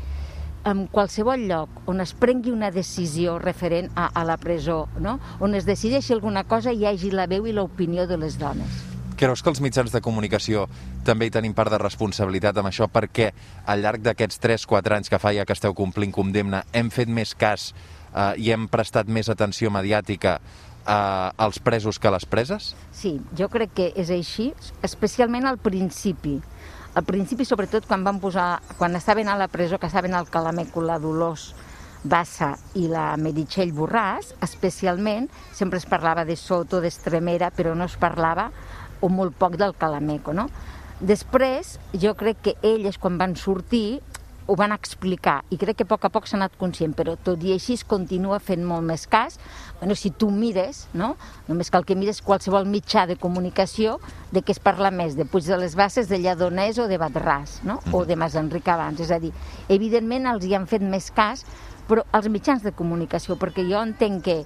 en 0.64 0.86
qualsevol 0.86 1.42
lloc 1.48 1.82
on 1.90 2.00
es 2.00 2.14
prengui 2.14 2.52
una 2.54 2.70
decisió 2.70 3.38
referent 3.42 3.90
a, 3.96 4.08
a 4.14 4.24
la 4.24 4.38
presó, 4.38 4.86
no? 5.02 5.18
on 5.42 5.56
es 5.58 5.66
decideixi 5.66 6.14
alguna 6.14 6.44
cosa, 6.44 6.72
hi 6.72 6.86
hagi 6.86 7.10
la 7.10 7.26
veu 7.26 7.46
i 7.46 7.52
l'opinió 7.52 8.06
de 8.06 8.18
les 8.20 8.38
dones. 8.38 8.80
Creus 9.18 9.42
que 9.42 9.50
els 9.52 9.60
mitjans 9.62 9.92
de 9.92 10.00
comunicació 10.02 10.64
també 11.06 11.28
hi 11.28 11.34
tenim 11.34 11.52
part 11.54 11.70
de 11.70 11.78
responsabilitat 11.82 12.56
amb 12.58 12.70
això 12.70 12.88
perquè 12.90 13.28
al 13.70 13.82
llarg 13.82 14.02
d'aquests 14.02 14.40
3-4 14.42 14.96
anys 14.96 15.12
que 15.12 15.20
fa 15.22 15.34
ja 15.34 15.44
que 15.46 15.54
esteu 15.54 15.74
complint 15.78 16.14
condemna 16.14 16.64
hem 16.72 16.90
fet 16.90 17.10
més 17.10 17.34
cas 17.38 17.72
eh, 18.14 18.34
i 18.36 18.52
hem 18.52 18.68
prestat 18.68 19.08
més 19.08 19.28
atenció 19.32 19.70
mediàtica 19.70 20.38
eh, 20.86 21.30
als 21.36 21.58
presos 21.58 21.98
que 21.98 22.08
a 22.08 22.14
les 22.14 22.26
preses? 22.26 22.72
Sí, 22.92 23.18
jo 23.38 23.48
crec 23.52 23.74
que 23.76 23.90
és 23.96 24.12
així, 24.14 24.52
especialment 24.82 25.46
al 25.48 25.58
principi. 25.62 26.38
Al 26.94 27.06
principi, 27.08 27.46
sobretot, 27.48 27.86
quan 27.88 28.04
van 28.04 28.20
posar, 28.20 28.60
quan 28.76 28.96
estaven 28.98 29.30
a 29.32 29.36
la 29.40 29.48
presó, 29.48 29.78
que 29.80 29.88
estaven 29.88 30.14
al 30.14 30.28
Calameco, 30.28 30.82
la 30.84 30.98
Dolors 31.00 31.54
Bassa 32.04 32.50
i 32.74 32.88
la 32.90 33.14
Meritxell 33.16 33.72
Borràs, 33.72 34.34
especialment, 34.42 35.28
sempre 35.54 35.78
es 35.78 35.86
parlava 35.86 36.26
de 36.28 36.36
Soto, 36.36 36.82
d'Estremera, 36.82 37.52
però 37.54 37.76
no 37.78 37.86
es 37.86 37.96
parlava 37.96 38.50
o 39.00 39.08
molt 39.08 39.38
poc 39.38 39.56
del 39.56 39.74
Calameco, 39.78 40.34
no? 40.34 40.48
Després, 41.02 41.78
jo 41.98 42.12
crec 42.14 42.42
que 42.42 42.56
elles, 42.62 42.98
quan 42.98 43.16
van 43.18 43.36
sortir, 43.38 44.02
ho 44.46 44.56
van 44.58 44.72
explicar 44.74 45.42
i 45.50 45.58
crec 45.60 45.78
que 45.78 45.86
a 45.86 45.90
poc 45.90 46.06
a 46.06 46.10
poc 46.12 46.26
s'ha 46.26 46.36
anat 46.38 46.56
conscient, 46.58 46.94
però 46.98 47.14
tot 47.16 47.42
i 47.46 47.52
així 47.54 47.76
es 47.78 47.84
continua 47.88 48.40
fent 48.42 48.64
molt 48.66 48.84
més 48.86 49.06
cas. 49.10 49.38
Bueno, 49.80 49.94
si 49.98 50.10
tu 50.10 50.30
mires, 50.30 50.86
no? 50.94 51.14
només 51.48 51.70
cal 51.70 51.86
que 51.86 51.96
mires 51.98 52.22
qualsevol 52.24 52.66
mitjà 52.68 53.06
de 53.06 53.16
comunicació 53.20 53.98
de 54.32 54.42
què 54.42 54.54
es 54.56 54.62
parla 54.62 54.90
més, 54.90 55.16
de 55.18 55.26
Puig 55.28 55.46
de 55.46 55.58
les 55.60 55.76
Basses, 55.78 56.08
de 56.10 56.18
Lledonès 56.18 56.80
o 56.82 56.88
de 56.90 56.98
Batràs, 57.00 57.60
no? 57.62 57.80
Mm. 57.84 57.94
o 57.94 58.04
de 58.08 58.16
Mas 58.16 58.36
Enric 58.38 58.68
abans. 58.72 59.00
És 59.00 59.12
a 59.14 59.20
dir, 59.22 59.32
evidentment 59.68 60.26
els 60.32 60.46
hi 60.46 60.56
han 60.58 60.66
fet 60.70 60.82
més 60.82 61.10
cas, 61.14 61.46
però 61.88 62.06
els 62.14 62.28
mitjans 62.32 62.62
de 62.64 62.74
comunicació, 62.74 63.38
perquè 63.38 63.66
jo 63.68 63.80
entenc 63.82 64.24
que 64.26 64.38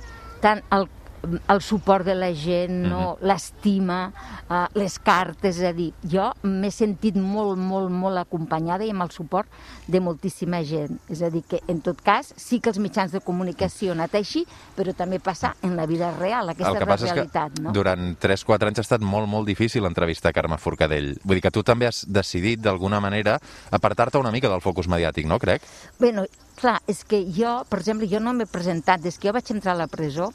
tant 0.43 0.63
el 0.75 0.89
el 1.23 1.61
suport 1.63 2.07
de 2.07 2.15
la 2.15 2.33
gent, 2.35 2.87
no? 2.87 3.17
Mhm. 3.17 3.27
l'estima, 3.27 4.13
uh, 4.49 4.67
les 4.75 4.99
cartes, 4.99 5.59
és 5.59 5.65
a 5.65 5.73
dir, 5.73 5.93
jo 6.03 6.31
m'he 6.43 6.71
sentit 6.71 7.17
molt, 7.17 7.59
molt, 7.59 7.91
molt 7.91 8.19
acompanyada 8.19 8.85
i 8.85 8.91
amb 8.91 9.03
el 9.03 9.11
suport 9.11 9.49
de 9.87 10.01
moltíssima 10.01 10.63
gent. 10.65 10.99
És 11.09 11.23
a 11.23 11.31
dir, 11.31 11.43
que 11.49 11.61
en 11.69 11.81
tot 11.81 12.01
cas 12.03 12.33
sí 12.37 12.61
que 12.61 12.71
els 12.71 12.79
mitjans 12.79 13.13
de 13.13 13.21
comunicació 13.21 13.93
han 13.93 14.01
anat 14.01 14.15
així, 14.15 14.47
però 14.77 14.95
també 14.95 15.19
passa 15.19 15.55
en 15.63 15.77
la 15.77 15.87
vida 15.87 16.13
real, 16.17 16.49
aquesta 16.49 16.73
el 16.73 16.79
que 16.79 16.87
passa 16.87 17.13
realitat, 17.13 17.53
és 17.53 17.59
que 17.59 17.63
no? 17.63 17.73
durant 17.73 18.17
3-4 18.21 18.71
anys 18.71 18.79
ha 18.79 18.87
estat 18.87 19.01
molt, 19.01 19.29
molt 19.29 19.47
difícil 19.47 19.85
entrevistar 19.85 20.33
Carme 20.33 20.59
Forcadell. 20.59 21.17
Vull 21.25 21.41
dir 21.41 21.47
que 21.49 21.55
tu 21.55 21.63
també 21.63 21.87
has 21.87 22.05
decidit, 22.07 22.61
d'alguna 22.61 23.01
manera, 23.01 23.39
apartar-te 23.71 24.19
una 24.19 24.33
mica 24.35 24.51
del 24.53 24.63
focus 24.65 24.89
mediàtic, 24.89 25.27
no, 25.27 25.39
crec? 25.39 25.63
Bueno, 25.99 26.27
clar, 26.57 26.81
és 26.87 27.05
que 27.05 27.23
jo, 27.33 27.63
per 27.69 27.81
exemple, 27.81 28.09
jo 28.11 28.21
no 28.21 28.35
m'he 28.37 28.47
presentat, 28.47 29.03
des 29.03 29.19
que 29.19 29.29
jo 29.29 29.35
vaig 29.37 29.51
entrar 29.53 29.75
a 29.75 29.83
la 29.83 29.89
presó, 29.91 30.31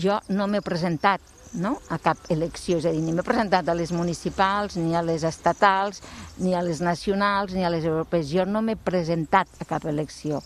jo 0.00 0.18
no 0.28 0.48
m'he 0.50 0.62
presentat 0.64 1.22
no? 1.54 1.78
a 1.88 1.98
cap 2.02 2.18
elecció, 2.34 2.78
és 2.78 2.86
a 2.88 2.92
dir, 2.92 3.02
ni 3.04 3.14
m'he 3.14 3.24
presentat 3.26 3.68
a 3.68 3.76
les 3.78 3.92
municipals, 3.94 4.76
ni 4.76 4.96
a 4.96 5.02
les 5.06 5.24
estatals, 5.24 6.02
ni 6.42 6.54
a 6.54 6.62
les 6.66 6.82
nacionals, 6.82 7.54
ni 7.54 7.64
a 7.64 7.70
les 7.70 7.86
europees. 7.86 8.28
Jo 8.32 8.46
no 8.46 8.62
m'he 8.62 8.76
presentat 8.76 9.48
a 9.60 9.68
cap 9.68 9.86
elecció. 9.86 10.42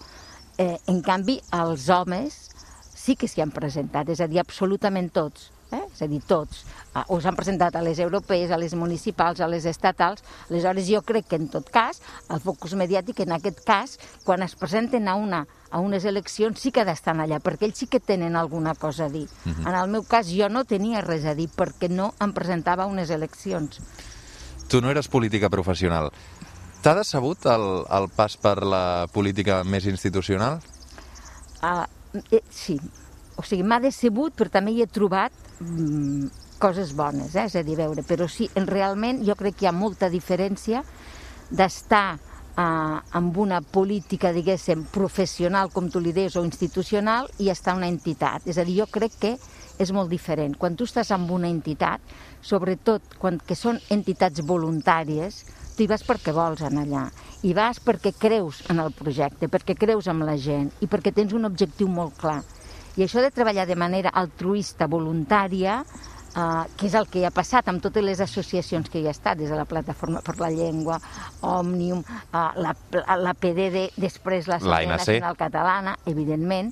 Eh, 0.59 0.77
en 0.91 1.01
canvi, 1.03 1.39
els 1.55 1.89
homes 1.89 2.39
sí 2.99 3.17
que 3.17 3.29
s'hi 3.31 3.41
han 3.45 3.55
presentat, 3.55 4.11
és 4.13 4.21
a 4.21 4.29
dir, 4.29 4.41
absolutament 4.43 5.09
tots. 5.15 5.53
Eh? 5.71 5.83
És 5.93 6.01
a 6.03 6.09
dir, 6.09 6.21
tots. 6.25 6.63
Ah, 6.97 7.05
o 7.13 7.19
s'han 7.21 7.37
presentat 7.37 7.77
a 7.77 7.83
les 7.85 7.99
europees, 8.01 8.51
a 8.51 8.59
les 8.61 8.75
municipals, 8.75 9.41
a 9.41 9.49
les 9.49 9.67
estatals. 9.69 10.25
Aleshores, 10.49 10.89
jo 10.89 11.03
crec 11.05 11.29
que, 11.29 11.37
en 11.37 11.49
tot 11.53 11.69
cas, 11.73 12.01
el 12.33 12.41
focus 12.41 12.77
mediàtic, 12.77 13.21
en 13.25 13.37
aquest 13.37 13.61
cas, 13.69 13.99
quan 14.25 14.45
es 14.45 14.57
presenten 14.57 15.09
a 15.09 15.17
una 15.21 15.45
a 15.71 15.81
unes 15.81 16.05
eleccions 16.05 16.61
sí 16.61 16.73
que 16.73 16.81
ha 16.83 16.87
d'estar 16.89 17.15
allà, 17.19 17.41
perquè 17.45 17.69
ells 17.69 17.79
sí 17.79 17.87
que 17.87 18.01
tenen 18.01 18.37
alguna 18.37 18.75
cosa 18.75 19.07
a 19.07 19.09
dir. 19.09 19.29
Uh 19.45 19.53
-huh. 19.53 19.69
En 19.69 19.75
el 19.75 19.89
meu 19.89 20.03
cas 20.03 20.27
jo 20.29 20.49
no 20.49 20.65
tenia 20.65 21.01
res 21.01 21.25
a 21.25 21.35
dir 21.35 21.49
perquè 21.49 21.89
no 21.89 22.15
em 22.21 22.33
presentava 22.33 22.85
a 22.85 22.87
unes 22.87 23.11
eleccions. 23.11 23.81
Tu 24.69 24.81
no 24.81 24.91
eres 24.91 25.09
política 25.09 25.49
professional. 25.49 26.11
T'ha 26.83 26.95
decebut 26.95 27.47
el, 27.47 27.85
el 27.91 28.09
pas 28.15 28.37
per 28.37 28.63
la 28.63 29.07
política 29.13 29.65
més 29.65 29.87
institucional? 29.87 30.61
Uh, 31.63 31.85
eh, 32.31 32.43
sí, 32.51 32.79
o 33.37 33.43
sigui, 33.43 33.63
m'ha 33.63 33.81
decebut, 33.81 34.35
però 34.35 34.51
també 34.51 34.73
hi 34.73 34.83
he 34.83 34.87
trobat 34.87 35.33
mm, 35.61 36.29
coses 36.59 36.93
bones, 36.95 37.35
eh? 37.35 37.47
és 37.47 37.57
a 37.57 37.63
dir, 37.63 37.77
veure, 37.79 38.05
però 38.07 38.29
sí, 38.31 38.49
en, 38.55 38.67
realment 38.67 39.25
jo 39.27 39.35
crec 39.39 39.57
que 39.57 39.67
hi 39.67 39.69
ha 39.71 39.75
molta 39.75 40.11
diferència 40.11 40.85
d'estar 41.51 42.19
eh, 42.59 43.19
amb 43.21 43.39
una 43.39 43.61
política, 43.63 44.33
diguéssim, 44.35 44.85
professional, 44.93 45.71
com 45.75 45.89
tu 45.91 46.03
li 46.03 46.13
deies, 46.17 46.37
o 46.37 46.45
institucional, 46.47 47.31
i 47.39 47.53
estar 47.55 47.77
una 47.79 47.91
entitat. 47.91 48.47
És 48.51 48.59
a 48.59 48.67
dir, 48.67 48.81
jo 48.83 48.89
crec 48.91 49.15
que 49.23 49.37
és 49.79 49.93
molt 49.95 50.11
diferent. 50.11 50.57
Quan 50.59 50.75
tu 50.77 50.89
estàs 50.89 51.13
amb 51.15 51.31
una 51.31 51.51
entitat, 51.51 52.03
sobretot 52.43 53.17
quan 53.23 53.39
que 53.39 53.57
són 53.59 53.79
entitats 53.95 54.43
voluntàries, 54.43 55.45
tu 55.77 55.85
hi 55.85 55.91
vas 55.91 56.03
perquè 56.03 56.35
vols 56.35 56.65
anar 56.67 56.83
allà, 56.89 57.07
i 57.47 57.55
vas 57.55 57.79
perquè 57.79 58.11
creus 58.19 58.65
en 58.73 58.83
el 58.83 58.91
projecte, 58.91 59.47
perquè 59.47 59.77
creus 59.79 60.09
en 60.11 60.25
la 60.27 60.35
gent, 60.37 60.73
i 60.83 60.91
perquè 60.91 61.15
tens 61.15 61.37
un 61.39 61.47
objectiu 61.47 61.87
molt 61.87 62.19
clar. 62.19 62.41
I 62.99 63.05
això 63.07 63.23
de 63.23 63.31
treballar 63.31 63.69
de 63.69 63.77
manera 63.79 64.11
altruista, 64.11 64.89
voluntària, 64.91 65.85
Uh, 66.37 66.67
que 66.77 66.87
és 66.87 66.95
el 66.95 67.07
que 67.09 67.23
ha 67.25 67.33
passat 67.33 67.71
amb 67.71 67.81
totes 67.83 68.05
les 68.05 68.21
associacions 68.21 68.91
que 68.93 69.01
hi 69.01 69.07
ha 69.09 69.15
estat, 69.15 69.39
des 69.41 69.49
de 69.49 69.57
la 69.57 69.65
Plataforma 69.67 70.21
per 70.23 70.37
la 70.39 70.51
Llengua, 70.53 70.99
Òmnium, 71.41 72.03
uh, 72.05 72.43
la, 72.61 72.75
la 73.17 73.33
PDD, 73.33 73.89
després 73.97 74.47
l'Assemblea 74.47 74.93
Nacional 74.93 75.39
Catalana, 75.41 75.97
evidentment, 76.07 76.69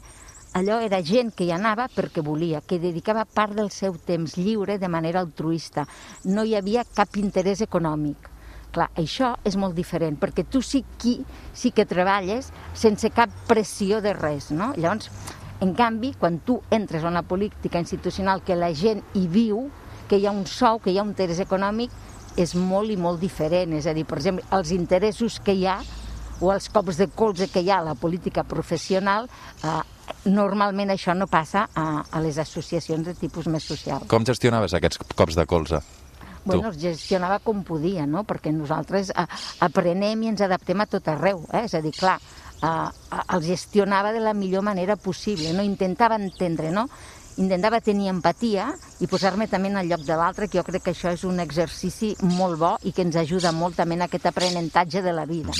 allò 0.56 0.78
era 0.84 1.00
gent 1.04 1.32
que 1.36 1.48
hi 1.48 1.54
anava 1.56 1.88
perquè 1.92 2.22
volia, 2.24 2.60
que 2.60 2.78
dedicava 2.80 3.24
part 3.24 3.56
del 3.56 3.72
seu 3.72 3.96
temps 3.96 4.36
lliure 4.36 4.78
de 4.78 4.88
manera 4.92 5.24
altruista. 5.24 5.86
No 6.24 6.44
hi 6.44 6.54
havia 6.56 6.84
cap 6.96 7.16
interès 7.20 7.64
econòmic. 7.64 8.30
Clar, 8.76 8.90
això 9.00 9.32
és 9.48 9.56
molt 9.56 9.76
diferent, 9.76 10.18
perquè 10.20 10.44
tu 10.52 10.60
sí, 10.60 10.82
qui, 11.00 11.18
sí 11.56 11.72
que 11.72 11.88
treballes 11.88 12.52
sense 12.76 13.08
cap 13.14 13.32
pressió 13.48 14.02
de 14.04 14.12
res, 14.16 14.50
no? 14.52 14.74
Llavors, 14.76 15.08
en 15.60 15.74
canvi, 15.74 16.12
quan 16.18 16.38
tu 16.44 16.60
entres 16.70 17.04
a 17.04 17.08
una 17.08 17.22
política 17.22 17.80
institucional 17.80 18.42
que 18.42 18.56
la 18.56 18.72
gent 18.74 19.02
hi 19.14 19.26
viu, 19.28 19.66
que 20.08 20.18
hi 20.20 20.26
ha 20.26 20.34
un 20.34 20.46
sou, 20.46 20.80
que 20.82 20.92
hi 20.92 20.98
ha 20.98 21.04
un 21.06 21.14
interès 21.14 21.40
econòmic, 21.42 21.92
és 22.36 22.54
molt 22.54 22.92
i 22.92 22.98
molt 23.00 23.20
diferent. 23.20 23.72
És 23.74 23.88
a 23.88 23.94
dir, 23.96 24.04
per 24.06 24.20
exemple, 24.20 24.44
els 24.52 24.72
interessos 24.76 25.40
que 25.40 25.56
hi 25.56 25.66
ha 25.66 25.80
o 26.40 26.52
els 26.52 26.68
cops 26.68 26.98
de 27.00 27.08
colze 27.08 27.48
que 27.48 27.62
hi 27.64 27.70
ha 27.72 27.80
a 27.80 27.88
la 27.88 27.94
política 27.96 28.44
professional, 28.44 29.30
eh, 29.64 29.78
normalment 30.28 30.92
això 30.92 31.14
no 31.16 31.26
passa 31.26 31.66
a, 31.74 31.86
a 32.10 32.20
les 32.20 32.38
associacions 32.38 33.06
de 33.06 33.14
tipus 33.16 33.48
més 33.48 33.64
social. 33.64 34.04
Com 34.10 34.26
gestionaves 34.28 34.76
aquests 34.76 35.00
cops 35.16 35.38
de 35.38 35.46
colze? 35.48 35.80
Bueno, 36.46 36.70
es 36.70 36.78
gestionava 36.78 37.40
com 37.42 37.64
podia, 37.66 38.04
no? 38.06 38.22
Perquè 38.22 38.52
nosaltres 38.54 39.10
a, 39.10 39.24
aprenem 39.66 40.22
i 40.22 40.30
ens 40.30 40.44
adaptem 40.46 40.78
a 40.78 40.86
tot 40.86 41.08
arreu, 41.10 41.42
eh? 41.50 41.64
És 41.66 41.74
a 41.74 41.80
dir, 41.82 41.90
clar, 41.96 42.20
eh, 42.62 43.22
el 43.34 43.44
gestionava 43.44 44.12
de 44.12 44.20
la 44.20 44.34
millor 44.34 44.62
manera 44.62 44.96
possible, 44.96 45.52
no? 45.52 45.62
intentava 45.62 46.16
entendre, 46.16 46.70
no? 46.70 46.88
intentava 47.36 47.82
tenir 47.84 48.08
empatia 48.08 48.70
i 49.04 49.08
posar-me 49.10 49.48
també 49.48 49.68
en 49.68 49.76
el 49.82 49.90
lloc 49.90 50.06
de 50.06 50.16
l'altre, 50.16 50.48
que 50.48 50.58
jo 50.58 50.64
crec 50.64 50.86
que 50.86 50.94
això 50.96 51.12
és 51.12 51.24
un 51.28 51.40
exercici 51.42 52.14
molt 52.24 52.58
bo 52.58 52.72
i 52.88 52.94
que 52.96 53.04
ens 53.04 53.18
ajuda 53.20 53.52
molt 53.52 53.76
també 53.76 53.98
en 53.98 54.06
aquest 54.06 54.30
aprenentatge 54.32 55.04
de 55.04 55.12
la 55.12 55.26
vida. 55.28 55.52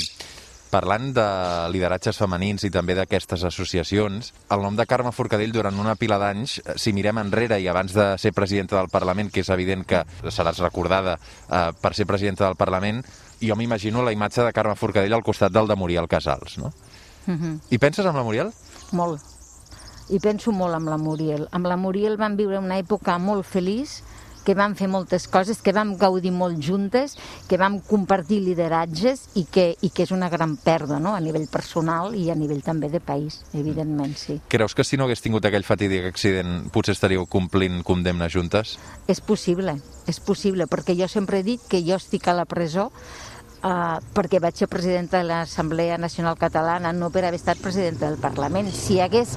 Parlant 0.67 1.13
de 1.15 1.25
lideratges 1.71 2.17
femenins 2.19 2.65
i 2.67 2.71
també 2.73 2.91
d'aquestes 2.97 3.45
associacions, 3.47 4.33
el 4.51 4.63
nom 4.65 4.75
de 4.75 4.85
Carme 4.89 5.13
Forcadell 5.15 5.53
durant 5.55 5.77
una 5.79 5.95
pila 5.95 6.17
d'anys, 6.19 6.57
si 6.75 6.91
mirem 6.91 7.21
enrere 7.21 7.61
i 7.63 7.69
abans 7.71 7.95
de 7.95 8.09
ser 8.19 8.33
presidenta 8.35 8.75
del 8.75 8.91
Parlament, 8.91 9.31
que 9.31 9.45
és 9.45 9.53
evident 9.53 9.85
que 9.87 10.03
seràs 10.27 10.59
recordada 10.65 11.15
eh, 11.15 11.71
per 11.79 11.93
ser 11.95 12.09
presidenta 12.09 12.49
del 12.49 12.59
Parlament, 12.59 12.99
jo 13.39 13.55
m'imagino 13.55 14.03
la 14.03 14.11
imatge 14.11 14.43
de 14.43 14.51
Carme 14.51 14.75
Forcadell 14.75 15.15
al 15.15 15.23
costat 15.23 15.55
del 15.55 15.71
de 15.71 15.79
Muriel 15.79 16.09
Casals, 16.11 16.57
no? 16.59 16.73
Uh 17.27 17.31
Mhm. 17.31 17.43
-huh. 17.55 17.59
I 17.69 17.77
penses 17.77 18.05
en 18.05 18.15
la 18.15 18.23
Muriel? 18.23 18.51
Molt. 18.91 19.21
I 20.09 20.19
penso 20.19 20.51
molt 20.51 20.73
amb 20.73 20.87
la 20.87 20.97
Muriel. 20.97 21.47
Amb 21.51 21.65
la 21.65 21.75
Muriel 21.75 22.15
vam 22.17 22.35
viure 22.37 22.57
una 22.59 22.79
època 22.79 23.17
molt 23.19 23.45
feliç, 23.45 24.01
que 24.45 24.55
vam 24.55 24.75
fer 24.75 24.87
moltes 24.87 25.27
coses, 25.27 25.57
que 25.61 25.73
vam 25.73 25.97
gaudir 25.97 26.31
molt 26.31 26.57
juntes, 26.63 27.17
que 27.49 27.57
vam 27.57 27.81
compartir 27.81 28.39
lideratges 28.39 29.25
i 29.35 29.43
que, 29.43 29.75
i 29.81 29.89
que 29.89 30.03
és 30.03 30.11
una 30.11 30.29
gran 30.29 30.55
pèrdua 30.55 30.99
no? 31.01 31.13
a 31.15 31.19
nivell 31.19 31.49
personal 31.51 32.15
i 32.15 32.29
a 32.31 32.35
nivell 32.35 32.61
també 32.63 32.87
de 32.89 33.01
país, 33.01 33.43
evidentment, 33.53 34.15
sí. 34.15 34.39
Creus 34.47 34.73
que 34.73 34.85
si 34.85 34.95
no 34.95 35.03
hagués 35.03 35.21
tingut 35.21 35.43
aquell 35.43 35.65
fatídic 35.65 36.05
accident 36.05 36.69
potser 36.71 36.93
estaríeu 36.93 37.25
complint 37.25 37.83
condemna 37.83 38.29
juntes? 38.29 38.77
És 39.05 39.19
possible, 39.19 39.81
és 40.07 40.19
possible, 40.21 40.65
perquè 40.65 40.95
jo 40.97 41.09
sempre 41.09 41.39
he 41.39 41.43
dit 41.43 41.59
que 41.67 41.83
jo 41.83 41.95
estic 41.95 42.25
a 42.29 42.33
la 42.33 42.45
presó 42.45 42.91
Uh, 43.57 43.97
perquè 44.13 44.37
vaig 44.37 44.53
ser 44.53 44.67
presidenta 44.69 45.17
de 45.17 45.25
l'Assemblea 45.25 45.97
Nacional 45.97 46.37
Catalana, 46.37 46.91
no 46.93 47.09
per 47.09 47.23
haver 47.25 47.39
estat 47.39 47.57
presidenta 47.57 48.05
del 48.05 48.19
Parlament. 48.21 48.69
Si 48.69 48.99
hagués 49.01 49.33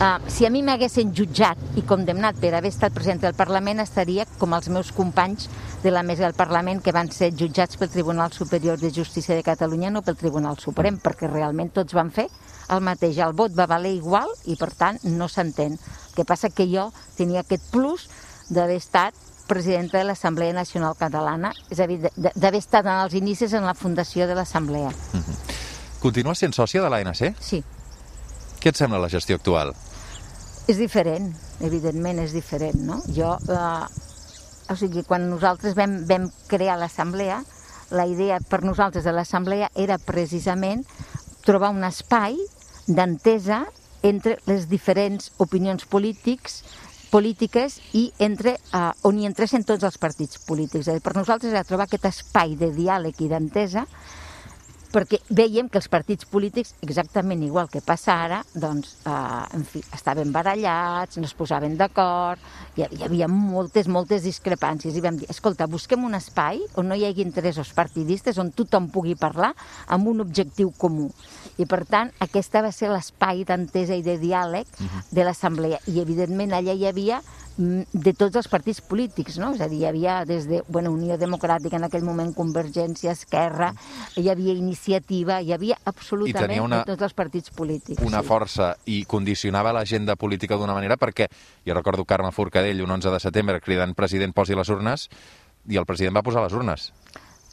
Uh, 0.00 0.16
si 0.32 0.46
a 0.46 0.48
mi 0.48 0.62
m'haguessin 0.64 1.10
jutjat 1.12 1.58
i 1.76 1.82
condemnat 1.84 2.38
per 2.40 2.54
haver 2.56 2.70
estat 2.72 2.94
president 2.96 3.18
del 3.20 3.34
Parlament, 3.36 3.82
estaria 3.82 4.24
com 4.40 4.54
els 4.56 4.70
meus 4.72 4.94
companys 4.96 5.44
de 5.82 5.92
la 5.92 6.00
mesa 6.00 6.24
del 6.24 6.32
Parlament 6.38 6.80
que 6.80 6.94
van 6.96 7.10
ser 7.12 7.28
jutjats 7.36 7.76
pel 7.76 7.90
Tribunal 7.92 8.32
Superior 8.32 8.80
de 8.80 8.88
Justícia 8.96 9.36
de 9.36 9.44
Catalunya, 9.44 9.90
no 9.92 10.00
pel 10.00 10.16
Tribunal 10.16 10.56
Suprem, 10.56 10.96
perquè 11.04 11.28
realment 11.28 11.68
tots 11.76 11.92
van 11.92 12.08
fer 12.16 12.30
el 12.72 12.80
mateix. 12.80 13.20
El 13.20 13.36
vot 13.36 13.52
va 13.52 13.68
valer 13.68 13.92
igual 13.98 14.32
i, 14.48 14.56
per 14.56 14.70
tant, 14.72 14.96
no 15.04 15.28
s'entén. 15.28 15.76
El 15.76 16.16
que 16.16 16.24
passa 16.24 16.48
que 16.48 16.64
jo 16.72 16.88
tenia 17.20 17.44
aquest 17.44 17.68
plus 17.68 18.08
d'haver 18.48 18.80
estat 18.80 19.12
presidenta 19.50 19.98
de 19.98 20.06
l'Assemblea 20.06 20.54
Nacional 20.54 20.94
Catalana, 20.98 21.50
és 21.74 21.82
a 21.82 21.88
dir, 21.90 21.98
d'haver 22.14 22.60
estat 22.60 22.86
en 22.86 23.02
els 23.02 23.16
inicis 23.18 23.54
en 23.58 23.66
la 23.66 23.74
fundació 23.74 24.28
de 24.30 24.38
l'Assemblea. 24.38 24.90
Mm 24.90 25.20
-hmm. 25.20 25.36
Continues 26.00 26.38
sent 26.38 26.54
sòcia 26.54 26.82
de 26.82 26.90
l'ANC? 26.90 27.34
Sí. 27.40 27.64
Què 28.60 28.68
et 28.68 28.76
sembla 28.76 28.98
la 28.98 29.08
gestió 29.08 29.36
actual? 29.36 29.74
És 30.68 30.78
diferent, 30.78 31.34
evidentment 31.60 32.18
és 32.18 32.32
diferent, 32.32 32.78
no? 32.86 33.02
Jo, 33.16 33.38
eh, 33.48 34.72
o 34.72 34.76
sigui, 34.76 35.02
quan 35.02 35.28
nosaltres 35.28 35.74
vam, 35.74 36.06
vam 36.06 36.30
crear 36.46 36.78
l'assemblea, 36.78 37.42
la 37.90 38.06
idea 38.06 38.38
per 38.48 38.62
nosaltres 38.62 39.04
de 39.04 39.12
l'assemblea 39.12 39.70
era 39.74 39.98
precisament 39.98 40.86
trobar 41.42 41.70
un 41.70 41.84
espai 41.84 42.36
d'entesa 42.86 43.64
entre 44.02 44.38
les 44.46 44.68
diferents 44.68 45.32
opinions 45.38 45.84
polítics 45.84 46.62
polítiques 47.10 47.80
i 47.92 48.06
entre, 48.18 48.56
eh, 48.56 48.90
on 49.02 49.18
hi 49.18 49.26
entressin 49.28 49.66
tots 49.66 49.84
els 49.84 49.98
partits 49.98 50.40
polítics. 50.46 50.88
Per 51.02 51.14
nosaltres 51.16 51.52
era 51.52 51.66
trobar 51.66 51.88
aquest 51.88 52.06
espai 52.10 52.56
de 52.56 52.70
diàleg 52.74 53.20
i 53.20 53.28
d'entesa 53.28 53.86
perquè 54.92 55.20
veiem 55.30 55.68
que 55.70 55.78
els 55.78 55.88
partits 55.90 56.26
polítics, 56.28 56.74
exactament 56.82 57.42
igual 57.46 57.68
que 57.70 57.82
passa 57.84 58.16
ara, 58.24 58.40
doncs, 58.54 58.96
eh, 59.06 59.56
en 59.56 59.64
fi, 59.64 59.82
estaven 59.94 60.32
barallats, 60.32 61.18
no 61.18 61.28
es 61.28 61.34
posaven 61.34 61.76
d'acord, 61.78 62.42
hi, 62.76 62.84
hi 62.84 63.04
havia 63.06 63.28
moltes, 63.30 63.88
moltes 63.88 64.24
discrepàncies, 64.26 64.96
i 64.96 65.04
vam 65.04 65.20
dir, 65.20 65.30
escolta, 65.30 65.68
busquem 65.70 66.04
un 66.04 66.18
espai 66.18 66.62
on 66.76 66.90
no 66.90 66.98
hi 66.98 67.06
hagi 67.06 67.22
interessos 67.22 67.72
partidistes, 67.76 68.38
on 68.42 68.50
tothom 68.56 68.90
pugui 68.90 69.14
parlar 69.18 69.52
amb 69.86 70.10
un 70.10 70.24
objectiu 70.26 70.72
comú. 70.76 71.10
I, 71.60 71.66
per 71.68 71.84
tant, 71.86 72.10
aquesta 72.24 72.62
va 72.64 72.72
ser 72.72 72.90
l'espai 72.90 73.44
d'entesa 73.44 73.94
i 73.94 74.02
de 74.02 74.16
diàleg 74.18 74.66
uh 74.66 74.86
-huh. 74.86 75.04
de 75.10 75.24
l'Assemblea. 75.24 75.78
I, 75.86 76.00
evidentment, 76.00 76.52
allà 76.52 76.72
hi 76.72 76.86
havia 76.86 77.22
de 77.60 78.12
tots 78.16 78.38
els 78.40 78.48
partits 78.48 78.80
polítics, 78.80 79.36
no? 79.40 79.52
És 79.54 79.60
a 79.60 79.68
dir, 79.68 79.82
hi 79.82 79.88
havia 79.90 80.20
des 80.24 80.46
de 80.48 80.62
bueno, 80.68 80.92
Unió 80.96 81.18
Democràtica, 81.20 81.76
en 81.76 81.84
aquell 81.86 82.04
moment 82.06 82.32
Convergència, 82.36 83.12
Esquerra, 83.12 83.70
hi 84.16 84.30
havia 84.32 84.54
Iniciativa, 84.56 85.40
hi 85.44 85.52
havia 85.52 85.76
absolutament 85.84 86.64
una, 86.64 86.80
de 86.80 86.94
tots 86.94 87.08
els 87.10 87.16
partits 87.16 87.52
polítics. 87.52 88.02
Una 88.06 88.22
sí. 88.24 88.30
força 88.30 88.72
i 88.88 89.02
condicionava 89.04 89.74
l'agenda 89.76 90.16
política 90.16 90.56
d'una 90.56 90.76
manera 90.76 90.96
perquè, 91.00 91.28
jo 91.66 91.76
recordo 91.76 92.08
Carme 92.08 92.32
Forcadell 92.32 92.80
un 92.86 92.96
11 92.98 93.12
de 93.12 93.20
setembre 93.20 93.60
cridant 93.60 93.94
president 93.98 94.32
posi 94.36 94.56
les 94.56 94.72
urnes 94.72 95.08
i 95.68 95.76
el 95.76 95.86
president 95.86 96.16
va 96.16 96.24
posar 96.24 96.46
les 96.46 96.56
urnes. 96.56 96.90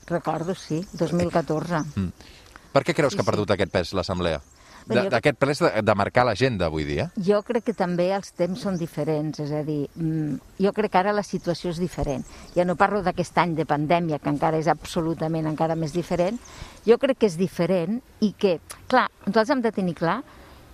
Recordo, 0.08 0.56
sí, 0.56 0.86
2014. 0.94 1.84
Mm. 2.00 2.30
Per 2.72 2.84
què 2.88 2.96
creus 2.96 3.12
sí, 3.12 3.20
que 3.20 3.26
ha 3.26 3.28
perdut 3.28 3.52
sí. 3.52 3.58
aquest 3.58 3.74
pes 3.74 3.98
l'Assemblea? 3.98 4.40
D'aquest 4.88 5.38
ple 5.40 5.54
de, 5.58 5.72
de 5.84 5.96
marcar 6.00 6.24
l'agenda, 6.28 6.70
vull 6.72 6.88
dir, 6.88 7.00
eh? 7.04 7.08
Jo 7.28 7.42
crec 7.46 7.66
que 7.70 7.76
també 7.76 8.08
els 8.16 8.32
temps 8.38 8.62
són 8.64 8.78
diferents, 8.80 9.40
és 9.44 9.52
a 9.52 9.64
dir, 9.68 9.88
mm, 10.00 10.38
jo 10.64 10.72
crec 10.76 10.94
que 10.94 11.02
ara 11.02 11.16
la 11.16 11.26
situació 11.28 11.74
és 11.74 11.82
diferent. 11.82 12.24
Ja 12.56 12.66
no 12.66 12.78
parlo 12.80 13.02
d'aquest 13.04 13.38
any 13.44 13.56
de 13.58 13.68
pandèmia, 13.68 14.22
que 14.24 14.32
encara 14.32 14.60
és 14.62 14.70
absolutament 14.72 15.50
encara 15.50 15.76
més 15.76 15.96
diferent, 15.96 16.40
jo 16.88 16.98
crec 17.02 17.20
que 17.20 17.32
és 17.32 17.38
diferent 17.40 18.00
i 18.24 18.34
que, 18.40 18.58
clar, 18.88 19.10
nosaltres 19.26 19.56
hem 19.56 19.66
de 19.66 19.74
tenir 19.76 19.96
clar 20.00 20.22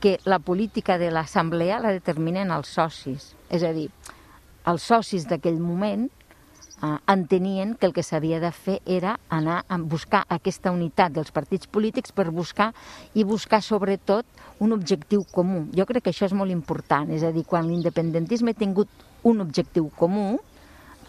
que 0.03 0.17
la 0.25 0.39
política 0.39 0.97
de 0.99 1.09
l'assemblea 1.11 1.79
la 1.79 1.93
determinen 1.95 2.51
els 2.51 2.73
socis, 2.75 3.31
és 3.49 3.63
a 3.63 3.71
dir, 3.73 3.87
els 4.67 4.83
socis 4.83 5.25
d'aquell 5.29 5.59
moment 5.59 6.09
eh, 6.83 6.97
entenien 7.07 7.75
que 7.75 7.87
el 7.87 7.93
que 7.93 8.03
s'havia 8.03 8.39
de 8.43 8.51
fer 8.51 8.79
era 8.85 9.15
anar 9.29 9.63
a 9.67 9.77
buscar 9.77 10.25
aquesta 10.27 10.71
unitat 10.71 11.15
dels 11.15 11.31
partits 11.31 11.67
polítics 11.67 12.11
per 12.11 12.29
buscar 12.31 12.73
i 13.13 13.23
buscar 13.23 13.61
sobretot 13.63 14.25
un 14.59 14.75
objectiu 14.75 15.23
comú. 15.31 15.67
Jo 15.75 15.87
crec 15.89 16.03
que 16.03 16.13
això 16.13 16.27
és 16.27 16.35
molt 16.35 16.51
important, 16.51 17.09
és 17.09 17.23
a 17.23 17.31
dir, 17.31 17.45
quan 17.47 17.67
l'independentisme 17.69 18.51
ha 18.51 18.59
tingut 18.59 18.89
un 19.23 19.39
objectiu 19.41 19.89
comú, 19.95 20.39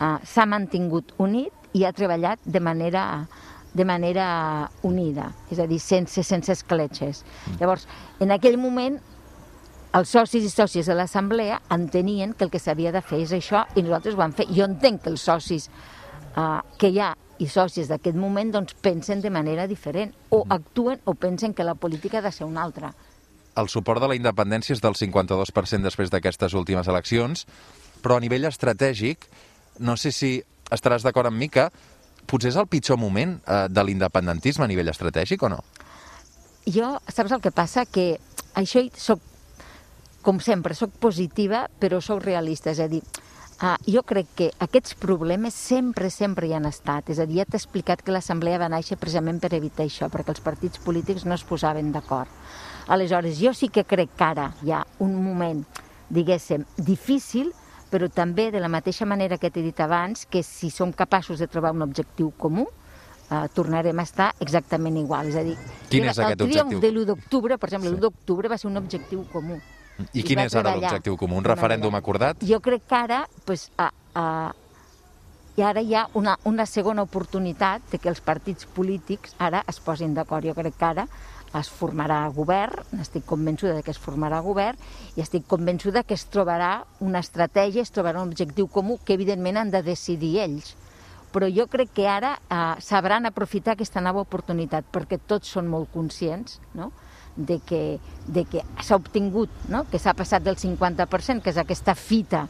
eh, 0.01 0.19
s'ha 0.23 0.47
mantingut 0.47 1.13
unit 1.19 1.53
i 1.75 1.85
ha 1.85 1.93
treballat 1.93 2.39
de 2.45 2.61
manera 2.61 3.27
de 3.75 3.85
manera 3.85 4.71
unida, 4.87 5.33
és 5.51 5.59
a 5.59 5.67
dir, 5.67 5.81
sense, 5.83 6.23
sense 6.23 6.53
escletxes. 6.53 7.25
Mm. 7.25 7.57
Llavors, 7.59 7.89
en 8.23 8.31
aquell 8.31 8.55
moment 8.57 9.01
els 9.95 10.11
socis 10.11 10.43
i 10.43 10.51
sòcies 10.51 10.89
de 10.91 10.95
l'assemblea 10.99 11.61
entenien 11.75 12.33
que 12.35 12.47
el 12.47 12.51
que 12.51 12.59
s'havia 12.59 12.91
de 12.93 13.03
fer 13.03 13.21
és 13.23 13.35
això 13.37 13.63
i 13.79 13.83
nosaltres 13.85 14.17
ho 14.17 14.21
vam 14.21 14.33
fer. 14.35 14.49
Jo 14.51 14.67
entenc 14.67 15.05
que 15.05 15.13
els 15.13 15.23
socis 15.23 15.69
uh, 16.35 16.59
que 16.79 16.91
hi 16.91 16.99
ha 16.99 17.13
i 17.39 17.47
socis 17.51 17.91
d'aquest 17.91 18.19
moment 18.19 18.51
doncs, 18.55 18.75
pensen 18.83 19.23
de 19.23 19.31
manera 19.31 19.69
diferent 19.71 20.13
o 20.31 20.45
mm. 20.45 20.55
actuen 20.55 21.01
o 21.05 21.15
pensen 21.15 21.55
que 21.55 21.67
la 21.67 21.75
política 21.75 22.19
ha 22.19 22.27
de 22.27 22.33
ser 22.35 22.47
una 22.47 22.63
altra. 22.63 22.93
El 23.55 23.71
suport 23.71 24.03
de 24.03 24.11
la 24.11 24.17
independència 24.19 24.75
és 24.75 24.83
del 24.83 24.97
52% 24.99 25.87
després 25.87 26.11
d'aquestes 26.11 26.55
últimes 26.59 26.91
eleccions, 26.91 27.47
però 28.03 28.19
a 28.19 28.23
nivell 28.23 28.49
estratègic, 28.51 29.29
no 29.79 29.95
sé 29.97 30.11
si 30.11 30.37
estaràs 30.75 31.07
d'acord 31.07 31.31
amb 31.31 31.39
mi 31.39 31.49
que 31.49 31.69
potser 32.27 32.51
és 32.51 32.59
el 32.59 32.67
pitjor 32.71 32.99
moment 32.99 33.37
eh, 33.47 33.67
de 33.71 33.85
l'independentisme 33.87 34.67
a 34.67 34.71
nivell 34.71 34.91
estratègic 34.91 35.43
o 35.47 35.53
no? 35.53 35.61
Jo, 36.67 36.97
saps 37.07 37.35
el 37.37 37.43
que 37.45 37.55
passa? 37.55 37.85
Que 37.87 38.17
això 38.59 38.83
soc 38.99 39.23
com 40.25 40.41
sempre, 40.41 40.75
sóc 40.75 40.97
positiva, 40.99 41.67
però 41.79 42.01
sóc 42.01 42.25
realista, 42.25 42.73
és 42.73 42.81
a 42.81 42.89
dir, 42.89 43.05
Uh, 43.63 43.79
jo 43.87 44.03
crec 44.03 44.27
que 44.35 44.47
aquests 44.65 44.97
problemes 44.99 45.55
sempre, 45.55 46.09
sempre 46.11 46.49
hi 46.49 46.55
han 46.57 46.67
estat. 46.67 47.13
És 47.15 47.21
a 47.23 47.27
dir, 47.29 47.39
ja 47.39 47.45
t'he 47.47 47.57
explicat 47.61 48.01
que 48.03 48.11
l'Assemblea 48.11 48.59
va 48.59 48.67
néixer 48.69 48.99
precisament 48.99 49.39
per 49.41 49.53
evitar 49.55 49.85
això, 49.87 50.09
perquè 50.11 50.35
els 50.35 50.43
partits 50.43 50.81
polítics 50.83 51.23
no 51.25 51.37
es 51.39 51.45
posaven 51.47 51.93
d'acord. 51.95 52.33
Aleshores, 52.91 53.39
jo 53.39 53.53
sí 53.55 53.69
que 53.71 53.85
crec 53.87 54.11
que 54.19 54.27
ara 54.27 54.49
hi 54.67 54.75
ha 54.75 54.81
un 55.07 55.15
moment, 55.23 55.63
diguéssim, 56.11 56.65
difícil, 56.77 57.53
però 57.93 58.09
també 58.11 58.49
de 58.51 58.61
la 58.61 58.69
mateixa 58.69 59.07
manera 59.07 59.39
que 59.39 59.53
t'he 59.55 59.63
dit 59.63 59.81
abans, 59.81 60.27
que 60.27 60.43
si 60.43 60.69
som 60.69 60.91
capaços 60.93 61.39
de 61.39 61.47
trobar 61.47 61.73
un 61.79 61.87
objectiu 61.87 62.33
comú, 62.37 62.67
uh, 62.67 63.47
tornarem 63.55 64.03
a 64.03 64.09
estar 64.11 64.33
exactament 64.43 64.99
igual. 64.99 65.31
És 65.31 65.39
a 65.39 65.47
dir, 65.47 65.55
Quin 65.95 66.11
és 66.11 66.19
aquest 66.19 66.43
el 66.43 66.51
objectiu? 66.51 66.83
de 66.83 66.91
l'1 66.91 67.07
d'octubre, 67.15 67.57
per 67.57 67.71
exemple, 67.71 67.89
sí. 67.89 67.95
l'1 67.95 68.03
d'octubre 68.09 68.51
va 68.51 68.59
ser 68.59 68.73
un 68.73 68.83
objectiu 68.83 69.23
comú 69.31 69.63
i, 69.99 70.21
I 70.21 70.25
quin 70.27 70.43
és 70.43 70.55
ara 70.59 70.75
l'objectiu 70.75 71.17
comú? 71.21 71.39
Un 71.39 71.47
referèndum 71.47 71.95
acordat? 71.95 72.43
Jo 72.43 72.61
crec 72.65 72.87
que 72.89 72.99
ara, 72.99 73.21
pues, 73.47 73.69
a, 73.79 73.91
a, 74.19 74.25
i 75.55 75.63
ara 75.63 75.83
hi 75.83 75.95
ha 75.95 76.09
una, 76.19 76.35
una 76.51 76.67
segona 76.67 77.05
oportunitat 77.07 77.85
de 77.93 78.01
que 78.03 78.11
els 78.11 78.21
partits 78.25 78.67
polítics 78.67 79.37
ara 79.39 79.63
es 79.71 79.79
posin 79.81 80.15
d'acord. 80.17 80.47
Jo 80.47 80.57
crec 80.59 80.77
que 80.79 80.89
ara 80.89 81.07
es 81.55 81.71
formarà 81.71 82.25
govern, 82.35 82.83
estic 82.99 83.23
convençuda 83.31 83.77
de 83.77 83.85
que 83.87 83.93
es 83.95 84.01
formarà 84.03 84.41
govern 84.43 84.79
i 85.15 85.23
estic 85.23 85.47
convençuda 85.47 86.03
que 86.03 86.17
es 86.19 86.27
trobarà 86.27 86.81
una 86.99 87.23
estratègia, 87.23 87.85
es 87.85 87.95
trobarà 87.95 88.23
un 88.23 88.33
objectiu 88.33 88.67
comú 88.67 88.99
que 89.05 89.15
evidentment 89.15 89.61
han 89.61 89.71
de 89.71 89.85
decidir 89.87 90.41
ells. 90.43 90.75
Però 91.35 91.47
jo 91.51 91.69
crec 91.71 91.95
que 91.95 92.09
ara 92.11 92.35
eh, 92.35 92.75
sabran 92.83 93.27
aprofitar 93.27 93.75
aquesta 93.75 94.03
nova 94.03 94.23
oportunitat 94.27 94.91
perquè 94.91 95.21
tots 95.23 95.55
són 95.55 95.71
molt 95.71 95.91
conscients, 95.95 96.59
no?, 96.75 96.91
de 97.37 97.59
que, 97.67 97.99
de 98.27 98.45
que 98.45 98.63
s'ha 98.83 98.97
obtingut, 98.97 99.51
no? 99.69 99.85
que 99.91 99.99
s'ha 99.99 100.15
passat 100.15 100.45
del 100.45 100.57
50%, 100.57 101.43
que 101.43 101.51
és 101.51 101.59
aquesta 101.61 101.95
fita 101.99 102.47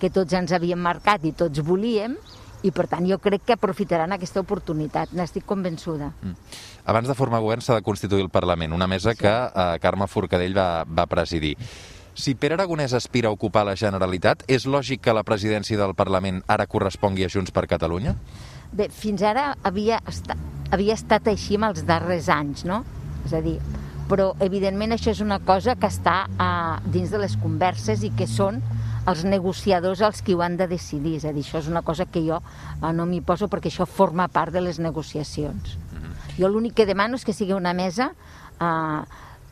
que 0.00 0.10
tots 0.10 0.34
ens 0.36 0.52
havíem 0.52 0.80
marcat 0.80 1.24
i 1.24 1.32
tots 1.36 1.62
volíem, 1.64 2.16
i 2.64 2.70
per 2.72 2.86
tant 2.88 3.04
jo 3.04 3.18
crec 3.20 3.44
que 3.44 3.56
aprofitaran 3.58 4.14
aquesta 4.16 4.40
oportunitat, 4.40 5.12
n'estic 5.12 5.44
convençuda. 5.44 6.14
Mm. 6.22 6.54
Abans 6.88 7.10
de 7.10 7.16
formar 7.16 7.42
govern 7.44 7.64
s'ha 7.64 7.76
de 7.76 7.84
constituir 7.84 8.24
el 8.24 8.32
Parlament, 8.32 8.72
una 8.72 8.88
mesa 8.88 9.12
sí. 9.12 9.20
que 9.20 9.32
eh, 9.32 9.66
Carme 9.82 10.08
Forcadell 10.08 10.56
va, 10.56 10.68
va 10.88 11.04
presidir. 11.10 11.54
Si 12.14 12.36
Pere 12.38 12.54
Aragonès 12.54 12.94
aspira 12.94 13.28
a 13.28 13.34
ocupar 13.34 13.64
la 13.66 13.74
Generalitat, 13.76 14.44
és 14.48 14.68
lògic 14.70 15.02
que 15.04 15.12
la 15.12 15.24
presidència 15.26 15.76
del 15.76 15.96
Parlament 15.98 16.44
ara 16.48 16.68
correspongui 16.70 17.26
a 17.26 17.30
Junts 17.32 17.52
per 17.52 17.66
Catalunya? 17.68 18.14
Bé, 18.72 18.86
fins 18.88 19.24
ara 19.26 19.50
havia, 19.66 19.98
estat, 20.08 20.38
havia 20.72 20.94
estat 20.94 21.26
així 21.32 21.58
amb 21.58 21.72
els 21.72 21.82
darrers 21.88 22.30
anys, 22.32 22.64
no? 22.64 22.84
És 23.26 23.34
a 23.34 23.42
dir, 23.42 23.58
però 24.08 24.32
evidentment 24.44 24.94
això 24.94 25.12
és 25.14 25.20
una 25.24 25.40
cosa 25.40 25.76
que 25.76 25.88
està 25.88 26.24
a, 26.38 26.50
dins 26.84 27.12
de 27.12 27.20
les 27.22 27.36
converses 27.40 28.04
i 28.04 28.12
que 28.16 28.28
són 28.28 28.60
els 29.08 29.24
negociadors 29.28 30.00
els 30.04 30.22
qui 30.24 30.34
ho 30.34 30.42
han 30.44 30.56
de 30.56 30.68
decidir. 30.68 31.18
És 31.18 31.26
a 31.28 31.32
dir, 31.32 31.44
això 31.44 31.60
és 31.60 31.68
una 31.68 31.82
cosa 31.82 32.06
que 32.06 32.22
jo 32.24 32.40
eh, 32.40 32.92
no 32.92 33.06
m'hi 33.08 33.20
poso 33.24 33.48
perquè 33.52 33.72
això 33.72 33.86
forma 33.88 34.28
part 34.28 34.52
de 34.52 34.62
les 34.64 34.80
negociacions. 34.80 35.76
Mhm. 35.92 36.16
Jo 36.38 36.48
l'únic 36.48 36.74
que 36.74 36.86
demano 36.86 37.16
és 37.16 37.24
que 37.24 37.36
sigui 37.36 37.52
una 37.52 37.74
mesa 37.74 38.12
eh, 38.60 39.02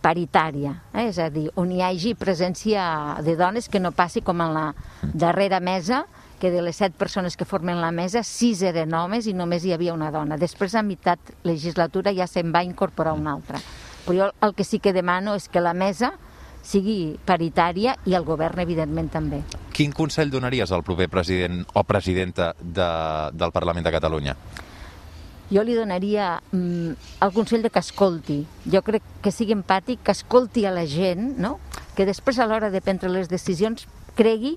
paritària, 0.03 0.75
eh? 0.93 1.07
és 1.07 1.19
a 1.23 1.29
dir, 1.31 1.47
on 1.55 1.71
hi 1.71 1.81
hagi 1.81 2.17
presència 2.19 3.23
de 3.23 3.37
dones 3.39 3.69
que 3.71 3.79
no 3.79 3.93
passi 3.95 4.21
com 4.21 4.41
en 4.43 4.53
la 4.53 4.65
darrera 5.15 5.61
mesa, 5.61 6.07
que 6.43 6.51
de 6.51 6.59
les 6.61 6.75
set 6.75 6.97
persones 6.99 7.37
que 7.39 7.47
formen 7.47 7.79
la 7.79 7.93
mesa, 7.95 8.25
sis 8.27 8.65
eren 8.67 8.97
homes 8.99 9.29
i 9.31 9.33
només 9.33 9.63
hi 9.63 9.73
havia 9.77 9.95
una 9.95 10.11
dona. 10.11 10.35
Després, 10.37 10.75
a 10.75 10.83
meitat 10.83 11.21
legislatura, 11.47 12.11
ja 12.11 12.27
se'n 12.27 12.51
va 12.51 12.65
incorporar 12.67 13.15
una 13.15 13.37
altra. 13.37 13.61
Però 14.07 14.19
jo 14.19 14.29
el 14.43 14.55
que 14.55 14.65
sí 14.67 14.81
que 14.83 14.93
demano 14.93 15.37
és 15.39 15.49
que 15.49 15.63
la 15.63 15.75
mesa 15.75 16.13
sigui 16.63 17.19
paritària 17.27 17.97
i 18.07 18.15
el 18.15 18.25
govern, 18.27 18.63
evidentment, 18.63 19.11
també. 19.11 19.43
Quin 19.75 19.93
consell 19.95 20.31
donaries 20.31 20.73
al 20.73 20.85
proper 20.87 21.09
president 21.11 21.65
o 21.75 21.83
presidenta 21.85 22.53
de, 22.61 22.89
del 23.35 23.55
Parlament 23.55 23.87
de 23.87 23.95
Catalunya? 23.95 24.37
Jo 25.53 25.65
li 25.67 25.75
donaria 25.77 26.39
mm, 26.53 26.93
el 27.27 27.33
consell 27.35 27.67
de 27.67 27.71
que 27.71 27.83
escolti. 27.83 28.41
Jo 28.73 28.81
crec 28.87 29.05
que 29.23 29.35
sigui 29.35 29.57
empàtic, 29.57 30.01
que 30.07 30.15
escolti 30.15 30.65
a 30.65 30.73
la 30.73 30.87
gent, 30.87 31.35
no? 31.43 31.59
que 31.97 32.07
després 32.09 32.39
a 32.39 32.47
l'hora 32.49 32.71
de 32.73 32.81
prendre 32.81 33.11
les 33.13 33.29
decisions 33.29 33.85
cregui 34.17 34.57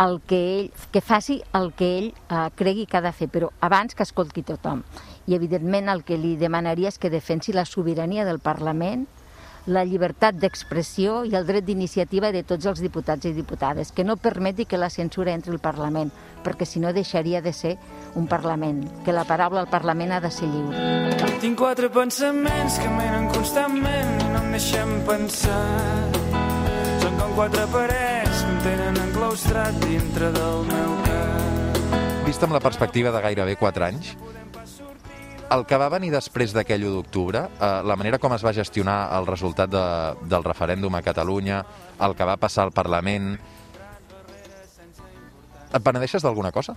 el 0.00 0.20
que 0.28 0.38
ell, 0.38 0.70
que 0.92 1.02
faci 1.04 1.40
el 1.56 1.70
que 1.76 1.90
ell 1.98 2.08
eh, 2.12 2.48
cregui 2.56 2.86
que 2.86 2.96
ha 2.98 3.04
de 3.04 3.12
fer, 3.16 3.28
però 3.32 3.50
abans 3.64 3.96
que 3.96 4.04
escolti 4.04 4.44
tothom 4.44 4.82
i 5.26 5.34
evidentment 5.34 5.90
el 5.90 6.04
que 6.06 6.18
li 6.18 6.36
demanaria 6.40 6.88
és 6.88 6.98
que 6.98 7.10
defensi 7.10 7.52
la 7.52 7.66
sobirania 7.66 8.24
del 8.24 8.38
Parlament, 8.40 9.06
la 9.66 9.82
llibertat 9.82 10.36
d'expressió 10.38 11.24
i 11.26 11.34
el 11.34 11.46
dret 11.46 11.66
d'iniciativa 11.66 12.30
de 12.30 12.44
tots 12.46 12.68
els 12.70 12.80
diputats 12.80 13.26
i 13.26 13.34
diputades, 13.34 13.90
que 13.90 14.04
no 14.06 14.16
permeti 14.16 14.64
que 14.64 14.78
la 14.78 14.90
censura 14.90 15.34
entri 15.34 15.52
al 15.52 15.62
Parlament, 15.62 16.12
perquè 16.46 16.64
si 16.64 16.78
no 16.78 16.92
deixaria 16.94 17.42
de 17.42 17.52
ser 17.52 17.74
un 18.14 18.28
Parlament, 18.30 18.84
que 19.04 19.12
la 19.12 19.26
paraula 19.26 19.64
al 19.64 19.70
Parlament 19.70 20.14
ha 20.14 20.20
de 20.22 20.30
ser 20.30 20.46
lliure. 20.46 20.84
Tinc 21.42 21.58
quatre 21.58 21.90
pensaments 21.90 22.78
que 22.78 22.92
menen 22.94 23.26
constantment 23.34 24.22
i 24.22 24.30
no 24.30 24.44
em 24.44 24.54
deixen 24.54 24.94
pensar. 25.08 25.58
Són 27.02 27.18
com 27.18 27.34
quatre 27.34 27.66
parets 27.74 28.44
que 28.44 28.54
em 28.54 28.62
tenen 28.70 29.02
enclaustrat 29.08 29.82
dintre 29.82 30.30
del 30.38 30.64
meu 30.70 30.96
cap. 31.10 32.22
Vist 32.26 32.42
amb 32.42 32.56
la 32.56 32.62
perspectiva 32.62 33.12
de 33.14 33.20
gairebé 33.22 33.58
4 33.58 33.84
anys, 33.86 34.14
el 35.50 35.64
que 35.66 35.78
va 35.78 35.88
venir 35.92 36.10
després 36.10 36.52
d'aquell 36.54 36.86
1 36.88 36.94
d'octubre, 36.96 37.44
eh, 37.46 37.70
la 37.86 37.96
manera 37.98 38.18
com 38.18 38.34
es 38.34 38.44
va 38.44 38.54
gestionar 38.56 38.96
el 39.18 39.26
resultat 39.28 39.70
de, 39.70 39.84
del 40.28 40.44
referèndum 40.44 40.94
a 40.94 41.02
Catalunya, 41.06 41.62
el 42.02 42.16
que 42.16 42.26
va 42.28 42.36
passar 42.40 42.66
al 42.66 42.74
Parlament... 42.74 43.36
Et 45.74 45.82
penedeixes 45.82 46.22
d'alguna 46.24 46.52
cosa? 46.54 46.76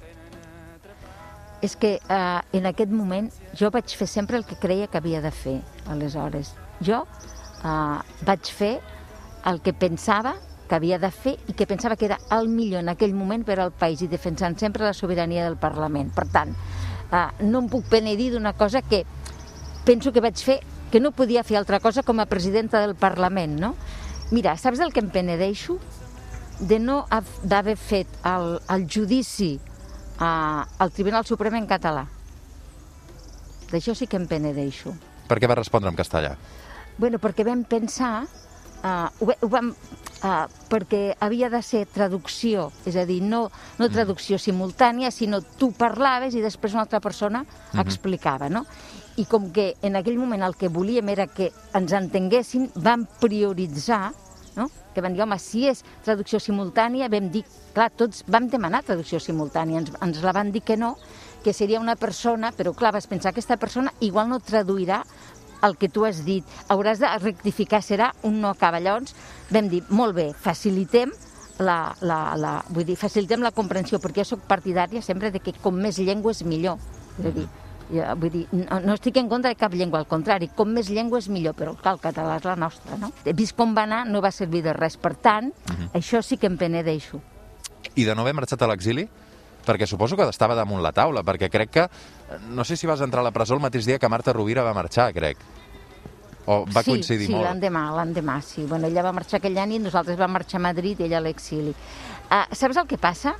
És 1.63 1.75
que 1.79 1.97
eh, 1.99 2.39
en 2.57 2.69
aquest 2.69 2.91
moment 2.91 3.29
jo 3.57 3.69
vaig 3.73 3.95
fer 3.95 4.07
sempre 4.07 4.37
el 4.39 4.45
que 4.47 4.57
creia 4.59 4.87
que 4.87 4.99
havia 4.99 5.21
de 5.21 5.31
fer, 5.31 5.59
aleshores. 5.87 6.53
Jo 6.81 7.03
eh, 7.63 7.97
vaig 8.27 8.53
fer 8.53 8.77
el 9.49 9.61
que 9.63 9.73
pensava 9.73 10.35
que 10.69 10.77
havia 10.77 10.99
de 11.01 11.09
fer 11.09 11.35
i 11.49 11.55
que 11.57 11.65
pensava 11.65 11.97
que 11.97 12.05
era 12.05 12.19
el 12.35 12.47
millor 12.47 12.83
en 12.83 12.91
aquell 12.93 13.15
moment 13.17 13.43
per 13.45 13.57
al 13.59 13.71
país 13.73 14.03
i 14.05 14.07
defensant 14.07 14.57
sempre 14.59 14.85
la 14.85 14.93
sobirania 14.93 15.47
del 15.47 15.57
Parlament. 15.57 16.13
Per 16.13 16.27
tant, 16.29 16.53
no 17.41 17.59
em 17.63 17.69
puc 17.69 17.85
penedir 17.89 18.31
d'una 18.33 18.53
cosa 18.53 18.81
que 18.81 19.03
penso 19.85 20.11
que 20.13 20.21
vaig 20.21 20.37
fer 20.37 20.59
que 20.91 20.99
no 20.99 21.11
podia 21.11 21.43
fer 21.43 21.57
altra 21.57 21.79
cosa 21.79 22.03
com 22.03 22.19
a 22.19 22.25
presidenta 22.25 22.79
del 22.81 22.95
Parlament, 22.95 23.59
no? 23.59 23.75
Mira, 24.31 24.55
saps 24.57 24.79
el 24.81 24.93
que 24.93 25.01
em 25.01 25.09
penedeixo? 25.09 25.77
De 26.59 26.77
no 26.79 27.05
hav- 27.09 27.39
d'haver 27.43 27.77
fet 27.77 28.07
el, 28.25 28.59
el 28.69 28.85
judici 28.89 29.55
eh, 29.57 30.23
al 30.25 30.91
Tribunal 30.91 31.25
Suprem 31.25 31.55
en 31.61 31.67
català. 31.69 32.05
D'això 33.69 33.93
sí 33.95 34.07
que 34.09 34.17
em 34.17 34.25
penedeixo. 34.27 34.93
Per 35.29 35.37
què 35.37 35.47
va 35.49 35.57
respondre 35.59 35.89
en 35.91 35.97
castellà? 35.97 36.33
Bueno, 36.97 37.19
perquè 37.21 37.45
vam 37.45 37.61
pensar, 37.69 38.25
uh, 38.25 39.07
ho, 39.21 39.29
ho 39.29 39.47
vam, 39.47 39.69
uh, 40.23 40.45
perquè 40.69 41.15
havia 41.19 41.49
de 41.49 41.61
ser 41.65 41.85
traducció, 41.91 42.69
és 42.89 42.97
a 42.99 43.05
dir, 43.09 43.19
no, 43.25 43.47
no 43.79 43.89
traducció 43.91 44.39
simultània, 44.41 45.11
sinó 45.11 45.41
tu 45.59 45.71
parlaves 45.77 46.35
i 46.35 46.43
després 46.43 46.75
una 46.75 46.85
altra 46.85 47.01
persona 47.03 47.43
explicava, 47.79 48.49
no? 48.49 48.65
I 49.19 49.25
com 49.27 49.49
que 49.51 49.73
en 49.83 49.97
aquell 49.99 50.19
moment 50.19 50.45
el 50.45 50.55
que 50.55 50.69
volíem 50.71 51.09
era 51.11 51.27
que 51.27 51.51
ens 51.75 51.95
entenguessin, 51.95 52.69
vam 52.75 53.05
prioritzar, 53.19 54.13
no? 54.55 54.69
que 54.93 55.01
van 55.03 55.13
dir, 55.13 55.23
home, 55.23 55.37
si 55.39 55.65
és 55.69 55.83
traducció 56.05 56.39
simultània, 56.41 57.09
vam 57.11 57.27
dir, 57.33 57.43
clar, 57.75 57.89
tots 57.95 58.23
vam 58.27 58.47
demanar 58.51 58.85
traducció 58.87 59.19
simultània, 59.23 59.83
ens, 59.83 59.91
ens 60.01 60.21
la 60.23 60.33
van 60.35 60.53
dir 60.55 60.63
que 60.65 60.77
no, 60.79 60.95
que 61.43 61.53
seria 61.53 61.79
una 61.79 61.95
persona, 61.95 62.51
però 62.55 62.73
clar, 62.75 62.93
vas 62.95 63.07
pensar, 63.07 63.31
aquesta 63.31 63.59
persona 63.59 63.93
igual 64.03 64.29
no 64.31 64.39
traduirà 64.43 65.03
el 65.65 65.77
que 65.77 65.89
tu 65.89 66.05
has 66.07 66.23
dit, 66.25 66.45
hauràs 66.69 67.01
de 67.01 67.09
rectificar, 67.19 67.81
serà 67.85 68.11
un 68.23 68.39
no 68.41 68.51
acaba. 68.53 68.81
Llavors 68.83 69.15
vam 69.51 69.69
dir, 69.71 69.83
molt 69.89 70.15
bé, 70.17 70.29
facilitem 70.33 71.11
la, 71.59 71.95
la, 72.01 72.19
la, 72.39 72.53
vull 72.69 72.87
dir, 72.87 72.97
facilitem 72.99 73.43
la 73.43 73.51
comprensió, 73.55 73.99
perquè 73.99 74.23
jo 74.23 74.35
sóc 74.35 74.45
partidària 74.47 75.01
sempre 75.05 75.31
de 75.31 75.41
que 75.43 75.53
com 75.61 75.75
més 75.75 75.99
llengües 75.99 76.43
millor. 76.47 76.79
És 77.19 77.27
a 77.27 77.33
dir, 77.35 77.47
jo, 77.89 78.05
vull 78.21 78.33
dir, 78.33 78.45
no, 78.55 78.79
no 78.85 78.95
estic 78.95 79.17
en 79.19 79.29
contra 79.31 79.51
de 79.51 79.59
cap 79.59 79.73
llengua, 79.75 80.03
al 80.03 80.09
contrari, 80.09 80.51
com 80.55 80.71
més 80.73 80.91
llengües 80.93 81.29
millor, 81.29 81.57
però 81.57 81.75
clar, 81.79 81.97
el 81.97 82.03
català 82.03 82.37
és 82.39 82.47
la 82.47 82.55
nostra, 82.59 82.99
no? 83.01 83.11
He 83.25 83.35
vist 83.35 83.57
com 83.57 83.75
va 83.75 83.87
anar, 83.89 84.05
no 84.07 84.23
va 84.23 84.31
servir 84.35 84.63
de 84.65 84.75
res. 84.77 84.97
Per 85.01 85.15
tant, 85.19 85.51
això 85.93 86.23
sí 86.25 86.39
que 86.39 86.47
em 86.47 86.57
penedeixo. 86.57 87.19
I 87.95 88.05
de 88.05 88.15
no 88.15 88.23
haver 88.23 88.35
marxat 88.37 88.61
a 88.63 88.69
l'exili? 88.69 89.09
Perquè 89.65 89.87
suposo 89.87 90.17
que 90.17 90.27
estava 90.29 90.55
damunt 90.57 90.81
la 90.83 90.93
taula, 90.95 91.23
perquè 91.25 91.49
crec 91.51 91.73
que... 91.73 91.87
No 92.53 92.63
sé 92.65 92.77
si 92.77 92.87
vas 92.87 93.01
entrar 93.01 93.23
a 93.23 93.27
la 93.27 93.33
presó 93.35 93.55
el 93.57 93.63
mateix 93.63 93.85
dia 93.85 93.99
que 93.99 94.09
Marta 94.09 94.33
Rovira 94.33 94.63
va 94.63 94.73
marxar, 94.77 95.11
crec. 95.13 95.41
O 96.49 96.63
va 96.65 96.81
sí, 96.81 96.93
coincidir 96.93 97.27
sí, 97.27 97.33
molt. 97.35 97.45
l'endemà, 97.45 97.83
l'endemà, 97.93 98.39
sí. 98.41 98.63
Bueno, 98.65 98.87
ella 98.89 99.03
va 99.05 99.13
marxar 99.13 99.37
aquell 99.37 99.57
any 99.61 99.75
i 99.75 99.81
nosaltres 99.83 100.17
vam 100.17 100.31
marxar 100.33 100.57
a 100.57 100.65
Madrid 100.69 101.01
i 101.01 101.05
ella 101.05 101.19
a 101.19 101.25
l'exili. 101.25 101.75
Uh, 102.29 102.45
saps 102.57 102.79
el 102.81 102.87
que 102.89 102.97
passa? 102.97 103.35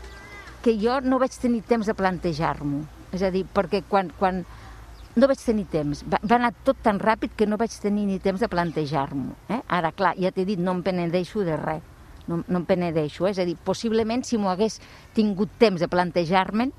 Que 0.61 0.75
jo 0.77 0.99
no 1.01 1.17
vaig 1.21 1.33
tenir 1.41 1.63
temps 1.65 1.87
de 1.89 1.95
plantejar-m'ho. 1.97 2.83
És 3.15 3.23
a 3.25 3.31
dir, 3.33 3.45
perquè 3.49 3.81
quan, 3.89 4.11
quan 4.19 4.43
no 5.15 5.29
vaig 5.29 5.41
tenir 5.41 5.65
temps, 5.71 6.03
va, 6.05 6.19
va 6.21 6.37
anar 6.37 6.51
tot 6.67 6.77
tan 6.85 6.99
ràpid 7.01 7.33
que 7.37 7.47
no 7.49 7.57
vaig 7.57 7.73
tenir 7.81 8.05
ni 8.05 8.19
temps 8.21 8.43
de 8.43 8.49
plantejar-m'ho. 8.51 9.33
Eh? 9.55 9.61
Ara, 9.79 9.93
clar, 9.95 10.13
ja 10.19 10.33
t'he 10.35 10.45
dit, 10.45 10.61
no 10.61 10.77
em 10.77 10.83
penedeixo 10.85 11.41
de 11.47 11.57
res. 11.57 11.85
No, 12.29 12.43
no 12.45 12.61
em 12.61 12.65
penedeixo, 12.69 13.25
eh? 13.25 13.33
és 13.33 13.41
a 13.41 13.45
dir, 13.47 13.55
possiblement 13.65 14.21
si 14.25 14.37
m'ho 14.37 14.51
hagués 14.51 14.77
tingut 15.17 15.55
temps 15.61 15.81
de 15.81 15.89
plantejar-me'n, 15.89 16.71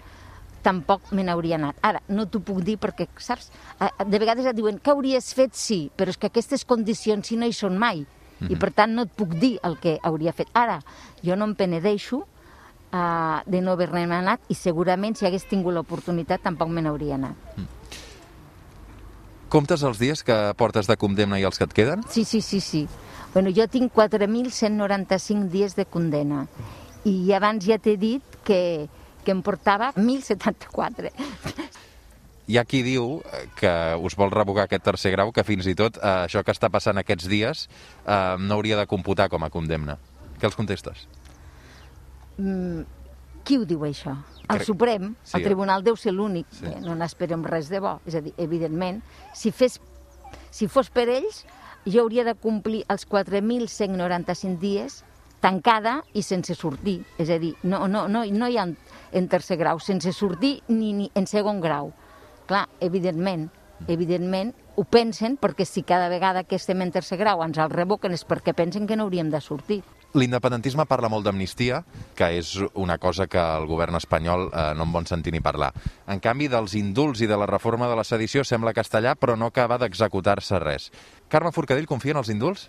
tampoc 0.62 1.10
me 1.16 1.24
n'hauria 1.26 1.56
anat. 1.58 1.80
Ara, 1.82 2.02
no 2.12 2.28
t'ho 2.30 2.42
puc 2.44 2.62
dir 2.64 2.76
perquè, 2.80 3.08
saps, 3.18 3.50
de 3.80 4.20
vegades 4.20 4.46
et 4.46 4.56
diuen 4.56 4.78
que 4.78 4.92
hauries 4.92 5.32
fet 5.34 5.56
sí, 5.58 5.82
però 5.96 6.12
és 6.12 6.20
que 6.20 6.30
aquestes 6.30 6.66
condicions 6.68 7.26
sí 7.26 7.38
no 7.40 7.48
hi 7.48 7.56
són 7.56 7.78
mai. 7.80 8.04
I 8.48 8.56
per 8.56 8.70
tant 8.72 8.94
no 8.96 9.04
et 9.04 9.10
puc 9.12 9.34
dir 9.36 9.58
el 9.68 9.74
que 9.82 9.98
hauria 10.00 10.32
fet. 10.32 10.48
Ara, 10.56 10.78
jo 11.20 11.36
no 11.36 11.50
em 11.50 11.52
penedeixo 11.58 12.22
uh, 12.22 13.42
de 13.44 13.60
no 13.60 13.74
haver-ne 13.76 14.06
anat 14.16 14.48
i 14.48 14.56
segurament 14.56 15.16
si 15.16 15.26
hagués 15.28 15.44
tingut 15.50 15.76
l'oportunitat 15.76 16.40
tampoc 16.46 16.72
me 16.72 16.80
n'hauria 16.80 17.18
anat. 17.20 17.36
Comptes 19.50 19.82
els 19.82 19.98
dies 19.98 20.20
que 20.22 20.34
portes 20.54 20.86
de 20.86 20.94
condemna 20.94 21.40
i 21.40 21.44
els 21.48 21.58
que 21.58 21.66
et 21.66 21.72
queden? 21.74 22.04
Sí, 22.08 22.22
sí, 22.24 22.38
sí, 22.40 22.60
sí. 22.62 22.84
Bueno, 23.34 23.50
jo 23.54 23.66
tinc 23.70 23.90
4.195 23.94 25.50
dies 25.50 25.74
de 25.74 25.86
condena 25.90 26.44
i 27.06 27.32
abans 27.34 27.64
ja 27.66 27.78
t'he 27.82 27.96
dit 27.98 28.38
que, 28.46 28.86
que 29.24 29.34
em 29.34 29.42
portava 29.42 29.90
1.074. 29.96 31.10
Hi 32.50 32.58
ha 32.58 32.64
qui 32.66 32.84
diu 32.86 33.20
eh, 33.26 33.44
que 33.58 33.72
us 33.98 34.16
vol 34.18 34.30
revocar 34.34 34.68
aquest 34.68 34.86
tercer 34.86 35.14
grau, 35.14 35.30
que 35.34 35.46
fins 35.46 35.66
i 35.70 35.74
tot 35.78 35.98
eh, 35.98 36.28
això 36.28 36.42
que 36.46 36.54
està 36.54 36.70
passant 36.70 36.98
aquests 37.02 37.26
dies 37.30 37.66
eh, 37.66 38.36
no 38.38 38.58
hauria 38.58 38.78
de 38.78 38.86
computar 38.90 39.28
com 39.30 39.46
a 39.46 39.50
condemna. 39.50 39.98
Què 40.38 40.46
els 40.46 40.58
contestes? 40.58 41.06
Mm, 42.38 42.86
qui 43.50 43.58
ho 43.58 43.64
diu, 43.66 43.80
això? 43.82 44.12
El 44.48 44.60
Crec- 44.60 44.66
Suprem, 44.68 45.14
Sí, 45.26 45.36
el 45.38 45.42
Tribunal 45.44 45.82
deu 45.82 45.96
ser 45.98 46.12
l'únic, 46.14 46.46
Sí. 46.54 46.66
eh, 46.66 46.80
no 46.80 46.94
n'esperem 46.94 47.42
res 47.44 47.68
de 47.68 47.80
bo. 47.82 47.96
És 48.06 48.14
a 48.14 48.20
dir, 48.20 48.32
evidentment, 48.38 49.02
si, 49.34 49.50
fes, 49.50 49.80
si 50.50 50.68
fos 50.68 50.90
per 50.90 51.08
ells, 51.08 51.44
jo 51.84 52.02
hauria 52.04 52.22
de 52.24 52.34
complir 52.36 52.84
els 52.88 53.06
4.195 53.08 54.58
dies 54.60 55.04
tancada 55.40 56.04
i 56.12 56.22
sense 56.22 56.54
sortir. 56.54 57.04
És 57.18 57.30
a 57.30 57.38
dir, 57.38 57.54
no, 57.62 57.86
no, 57.88 58.06
no, 58.08 58.24
no 58.24 58.48
hi 58.48 58.58
ha 58.58 58.66
en, 59.12 59.28
tercer 59.28 59.56
grau, 59.56 59.80
sense 59.80 60.12
sortir 60.12 60.62
ni, 60.68 60.92
ni 60.92 61.10
en 61.14 61.26
segon 61.26 61.60
grau. 61.60 61.92
Clar, 62.46 62.68
evidentment, 62.80 63.48
evidentment 63.88 64.54
ho 64.76 64.84
pensen 64.84 65.38
perquè 65.40 65.64
si 65.64 65.82
cada 65.82 66.08
vegada 66.08 66.44
que 66.44 66.56
estem 66.56 66.82
en 66.82 66.92
tercer 66.92 67.16
grau 67.18 67.42
ens 67.42 67.58
el 67.58 67.70
revoquen 67.70 68.12
és 68.12 68.26
perquè 68.26 68.54
pensen 68.54 68.86
que 68.86 68.96
no 68.96 69.04
hauríem 69.08 69.30
de 69.30 69.40
sortir. 69.40 69.82
L'independentisme 70.18 70.82
parla 70.90 71.06
molt 71.06 71.22
d'amnistia, 71.22 71.84
que 72.18 72.26
és 72.34 72.56
una 72.74 72.96
cosa 72.98 73.28
que 73.30 73.38
el 73.38 73.68
govern 73.70 73.94
espanyol 73.94 74.48
eh, 74.48 74.64
no 74.74 74.88
en 74.88 74.94
vol 74.96 75.06
sentir 75.06 75.30
ni 75.30 75.38
parlar. 75.40 75.68
En 76.10 76.18
canvi, 76.18 76.48
dels 76.50 76.74
indults 76.74 77.22
i 77.22 77.28
de 77.30 77.38
la 77.38 77.46
reforma 77.46 77.86
de 77.86 77.94
la 77.94 78.02
sedició 78.02 78.42
sembla 78.42 78.74
castellà, 78.74 79.14
però 79.14 79.36
no 79.38 79.52
acaba 79.52 79.78
d'executar-se 79.78 80.58
res. 80.58 80.88
Carme 81.30 81.54
Forcadell 81.54 81.86
confia 81.86 82.16
en 82.16 82.22
els 82.24 82.32
indults? 82.34 82.66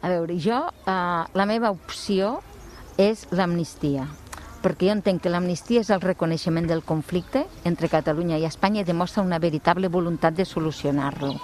A 0.00 0.08
veure, 0.14 0.38
jo, 0.40 0.62
eh, 0.88 0.94
la 1.36 1.46
meva 1.50 1.74
opció 1.76 2.38
és 2.96 3.26
l'amnistia, 3.36 4.08
perquè 4.64 4.88
jo 4.88 4.96
entenc 4.96 5.20
que 5.22 5.34
l'amnistia 5.34 5.84
és 5.84 5.92
el 5.92 6.00
reconeixement 6.00 6.72
del 6.72 6.80
conflicte 6.88 7.44
entre 7.68 7.92
Catalunya 7.92 8.40
i 8.40 8.48
Espanya 8.48 8.80
i 8.80 8.88
demostra 8.88 9.26
una 9.26 9.38
veritable 9.38 9.92
voluntat 9.92 10.40
de 10.40 10.48
solucionar-lo. 10.48 11.36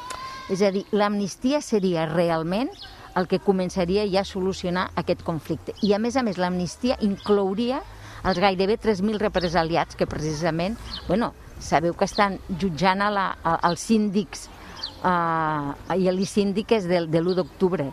És 0.48 0.64
a 0.64 0.72
dir, 0.72 0.86
l'amnistia 0.92 1.60
seria 1.64 2.08
realment 2.08 2.72
el 3.16 3.28
que 3.28 3.38
començaria 3.40 4.04
ja 4.10 4.20
a 4.22 4.28
solucionar 4.28 4.90
aquest 4.96 5.22
conflicte. 5.22 5.74
I, 5.82 5.92
a 5.94 5.98
més 5.98 6.16
a 6.16 6.22
més, 6.26 6.38
l'amnistia 6.38 6.96
inclouria 7.00 7.82
els 8.24 8.38
gairebé 8.40 8.78
3.000 8.80 9.18
represaliats 9.20 9.96
que 9.96 10.06
precisament, 10.08 10.78
bueno, 11.08 11.32
sabeu 11.60 11.94
que 11.94 12.04
estan 12.08 12.38
jutjant 12.60 13.02
a 13.04 13.10
la, 13.12 13.26
a, 13.44 13.58
als 13.68 13.80
síndics 13.84 14.48
uh, 15.04 15.74
i 15.96 16.08
a 16.08 16.12
les 16.16 16.30
síndiques 16.32 16.88
del, 16.88 17.10
de 17.12 17.20
l'1 17.20 17.34
d'octubre, 17.36 17.90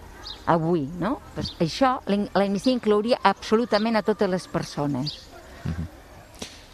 avui, 0.48 0.88
no? 1.00 1.20
Pues 1.36 1.52
això, 1.62 1.98
la 2.08 2.18
la 2.34 2.46
amnistia 2.48 2.74
inclouria 2.74 3.20
absolutament 3.24 3.96
a 4.00 4.02
totes 4.08 4.30
les 4.30 4.48
persones. 4.48 5.20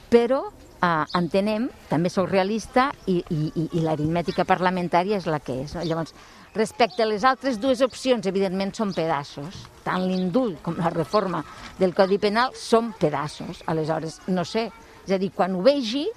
Però 0.10 0.40
eh, 0.48 1.06
entenem, 1.20 1.68
també 1.90 2.10
sóc 2.14 2.30
realista 2.32 2.92
i, 3.12 3.18
i, 3.30 3.52
i- 3.60 3.70
i 3.76 3.82
l'aritmètica 3.84 4.46
parlamentària 4.48 5.18
és 5.20 5.26
la 5.28 5.40
que 5.44 5.64
és. 5.66 5.76
No? 5.76 5.84
Llavors, 5.84 6.14
respecte 6.58 7.04
a 7.04 7.08
les 7.08 7.24
altres 7.24 7.60
dues 7.62 7.82
opcions, 7.86 8.26
evidentment 8.28 8.74
són 8.76 8.94
pedassos. 8.98 9.64
Tant 9.86 10.04
l'indult 10.04 10.60
com 10.66 10.78
la 10.82 10.92
reforma 10.92 11.44
del 11.80 11.94
Codi 11.96 12.18
Penal 12.20 12.56
són 12.58 12.92
pedassos. 13.00 13.62
Aleshores, 13.70 14.20
no 14.28 14.44
sé, 14.46 14.68
és 15.06 15.14
a 15.16 15.20
dir, 15.22 15.32
quan 15.36 15.56
ho 15.56 15.64
vegi 15.66 16.08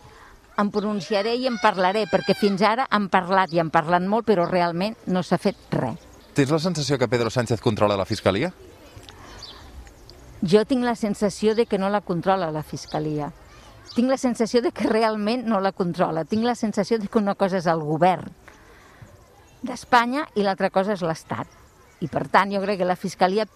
em 0.61 0.71
pronunciaré 0.73 1.37
i 1.41 1.47
en 1.49 1.57
parlaré, 1.63 2.07
perquè 2.11 2.35
fins 2.37 2.63
ara 2.67 2.89
han 2.91 3.09
parlat 3.13 3.53
i 3.55 3.61
han 3.63 3.71
parlat 3.73 4.05
molt, 4.05 4.27
però 4.29 4.49
realment 4.49 4.97
no 5.07 5.23
s'ha 5.23 5.39
fet 5.41 5.77
res. 5.77 6.09
Tens 6.35 6.51
la 6.51 6.61
sensació 6.63 6.99
que 6.99 7.09
Pedro 7.09 7.31
Sánchez 7.31 7.61
controla 7.61 7.97
la 7.97 8.07
Fiscalia? 8.09 8.53
Jo 10.41 10.65
tinc 10.65 10.85
la 10.85 10.97
sensació 10.97 11.55
de 11.55 11.67
que 11.67 11.79
no 11.79 11.91
la 11.93 12.01
controla 12.01 12.51
la 12.51 12.63
Fiscalia. 12.63 13.31
Tinc 13.95 14.09
la 14.09 14.17
sensació 14.21 14.63
de 14.63 14.71
que 14.73 14.87
realment 14.89 15.43
no 15.49 15.59
la 15.61 15.73
controla. 15.73 16.25
Tinc 16.25 16.47
la 16.47 16.55
sensació 16.55 16.99
de 16.99 17.09
que 17.09 17.19
una 17.19 17.35
cosa 17.35 17.59
és 17.59 17.67
el 17.69 17.83
govern 17.85 18.31
d'Espanya 19.63 20.27
i 20.37 20.45
l'altra 20.45 20.71
cosa 20.71 20.95
és 20.97 21.03
l'Estat. 21.05 21.49
I 22.01 22.09
per 22.09 22.27
tant, 22.33 22.53
jo 22.53 22.61
crec 22.63 22.81
que 22.81 22.89
la 22.89 22.97
Fiscalia 22.97 23.47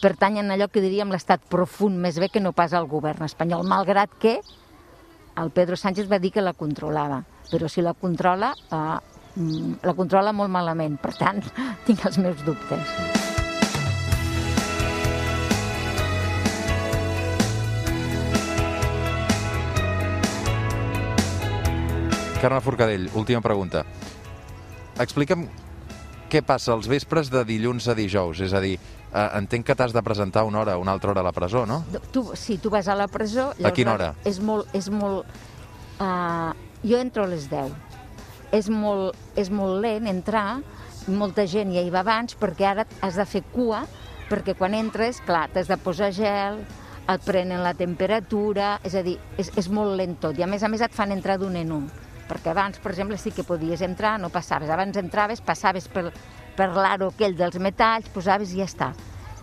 pertany 0.00 0.38
a 0.40 0.44
allò 0.54 0.68
que 0.68 0.84
diríem 0.84 1.10
l'estat 1.12 1.42
profund, 1.50 1.98
més 2.00 2.18
bé 2.20 2.28
que 2.28 2.40
no 2.40 2.52
pas 2.52 2.72
al 2.76 2.88
govern 2.88 3.24
espanyol, 3.24 3.66
malgrat 3.66 4.12
que 4.20 4.38
el 5.36 5.50
Pedro 5.52 5.76
Sánchez 5.76 6.08
va 6.08 6.18
dir 6.18 6.32
que 6.32 6.44
la 6.44 6.54
controlava, 6.56 7.22
però 7.50 7.68
si 7.68 7.82
la 7.84 7.94
controla, 7.94 8.54
eh, 8.70 8.98
mm, 9.36 9.84
la 9.84 9.94
controla 9.94 10.32
molt 10.32 10.50
malament. 10.50 10.96
Per 11.00 11.12
tant, 11.16 11.42
tinc 11.86 12.04
els 12.06 12.18
meus 12.18 12.44
dubtes. 12.44 13.24
Carme 22.40 22.60
Forcadell, 22.60 23.08
última 23.14 23.40
pregunta. 23.40 23.84
Explica'm 25.02 25.46
què 26.32 26.40
passa 26.42 26.72
els 26.74 26.88
vespres 26.88 27.28
de 27.30 27.42
dilluns 27.46 27.86
a 27.88 27.94
dijous? 27.94 28.40
És 28.40 28.54
a 28.56 28.60
dir, 28.64 28.76
eh, 28.76 29.26
entenc 29.38 29.66
que 29.68 29.76
t'has 29.76 29.92
de 29.92 30.02
presentar 30.02 30.44
una 30.48 30.60
hora 30.60 30.78
una 30.78 30.92
altra 30.92 31.10
hora 31.10 31.20
a 31.20 31.26
la 31.26 31.32
presó, 31.32 31.66
no? 31.66 31.84
Tu, 32.12 32.24
sí, 32.34 32.58
tu 32.58 32.70
vas 32.70 32.88
a 32.88 32.96
la 32.96 33.08
presó... 33.08 33.52
A 33.62 33.72
quina 33.76 33.94
hora? 33.94 34.14
És 34.24 34.40
molt... 34.40 34.72
És 34.74 34.88
molt 34.90 35.26
uh, 36.00 36.52
jo 36.82 36.98
entro 36.98 37.24
a 37.24 37.30
les 37.30 37.48
10. 37.50 37.74
És 38.56 38.70
molt, 38.70 39.16
és 39.36 39.50
molt 39.50 39.82
lent 39.82 40.08
entrar, 40.08 40.62
molta 41.06 41.46
gent 41.46 41.74
ja 41.74 41.82
hi 41.84 41.92
va 41.92 42.00
abans, 42.00 42.34
perquè 42.38 42.70
ara 42.70 42.86
has 43.04 43.18
de 43.18 43.26
fer 43.28 43.42
cua, 43.52 43.84
perquè 44.30 44.56
quan 44.58 44.74
entres, 44.74 45.20
clar, 45.26 45.46
t'has 45.52 45.68
de 45.68 45.76
posar 45.82 46.12
gel, 46.14 46.62
et 47.06 47.22
prenen 47.26 47.62
la 47.62 47.74
temperatura, 47.78 48.76
és 48.86 48.96
a 48.98 49.02
dir, 49.06 49.18
és, 49.38 49.52
és 49.58 49.68
molt 49.70 49.94
lent 49.98 50.16
tot, 50.22 50.38
i 50.38 50.42
a 50.42 50.50
més 50.50 50.64
a 50.66 50.70
més 50.72 50.82
et 50.82 50.94
fan 50.94 51.14
entrar 51.14 51.36
d'un 51.42 51.54
en 51.58 51.74
un, 51.74 51.86
perquè 52.28 52.52
abans, 52.52 52.78
per 52.82 52.92
exemple, 52.92 53.18
sí 53.18 53.32
que 53.34 53.44
podies 53.46 53.82
entrar, 53.82 54.16
no 54.20 54.30
passaves, 54.34 54.70
abans 54.70 54.96
entraves, 55.00 55.40
passaves 55.40 55.88
per, 55.88 56.10
per 56.56 56.70
l'aro 56.74 57.10
aquell 57.12 57.36
dels 57.38 57.58
metalls, 57.62 58.08
posaves 58.14 58.54
i 58.54 58.62
ja 58.62 58.68
està. 58.68 58.92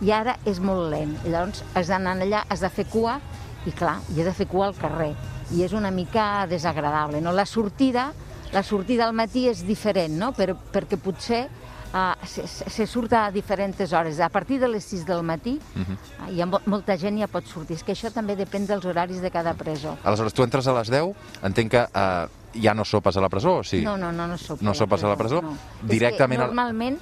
I 0.02 0.10
ara 0.12 0.36
és 0.48 0.58
molt 0.60 0.90
lent, 0.92 1.14
i 1.24 1.32
llavors 1.32 1.62
has 1.74 1.88
d'anar 1.92 2.16
allà, 2.20 2.44
has 2.50 2.64
de 2.64 2.70
fer 2.70 2.86
cua, 2.90 3.18
i 3.64 3.72
clar, 3.72 4.00
i 4.12 4.20
has 4.20 4.28
de 4.28 4.36
fer 4.36 4.48
cua 4.50 4.68
al 4.68 4.78
carrer, 4.78 5.12
i 5.54 5.62
és 5.64 5.72
una 5.72 5.92
mica 5.94 6.46
desagradable, 6.50 7.20
no? 7.24 7.32
La 7.32 7.46
sortida, 7.46 8.10
la 8.52 8.62
sortida 8.62 9.06
al 9.06 9.14
matí 9.16 9.46
és 9.48 9.64
diferent, 9.66 10.18
no? 10.18 10.32
Per, 10.36 10.52
perquè 10.74 10.98
potser 11.00 11.46
uh, 11.94 12.26
se, 12.26 12.46
se 12.46 12.86
surt 12.86 13.12
a 13.12 13.30
diferents 13.30 13.92
hores. 13.92 14.20
A 14.20 14.28
partir 14.28 14.60
de 14.60 14.68
les 14.68 14.84
6 14.84 15.06
del 15.06 15.22
matí 15.22 15.58
uh 15.58 15.82
-huh. 15.82 15.96
uh, 16.28 16.32
hi 16.32 16.42
ha 16.42 16.46
mo 16.46 16.60
molta 16.66 16.96
gent 16.98 17.18
ja 17.18 17.26
pot 17.26 17.46
sortir. 17.46 17.76
És 17.76 17.84
que 17.84 17.92
això 17.92 18.12
també 18.12 18.36
depèn 18.36 18.66
dels 18.66 18.84
horaris 18.84 19.20
de 19.20 19.30
cada 19.30 19.54
presó. 19.54 19.96
Aleshores, 20.04 20.34
tu 20.34 20.42
entres 20.42 20.66
a 20.66 20.72
les 20.72 20.90
10, 20.90 21.14
entenc 21.42 21.70
que 21.70 21.82
uh, 21.82 22.28
ja 22.62 22.74
no 22.74 22.84
sopes 22.84 23.16
a 23.16 23.20
la 23.20 23.28
presó, 23.28 23.62
sí? 23.64 23.82
No, 23.82 23.96
no, 23.96 24.12
no, 24.12 24.26
no 24.26 24.38
sopo 24.38 24.64
No 24.64 24.74
sopes 24.74 25.04
a 25.04 25.08
la 25.08 25.16
presó? 25.16 25.42
No. 25.42 25.56
Directament... 25.82 26.40
És 26.40 26.44
que 26.44 26.46
normalment 26.46 26.98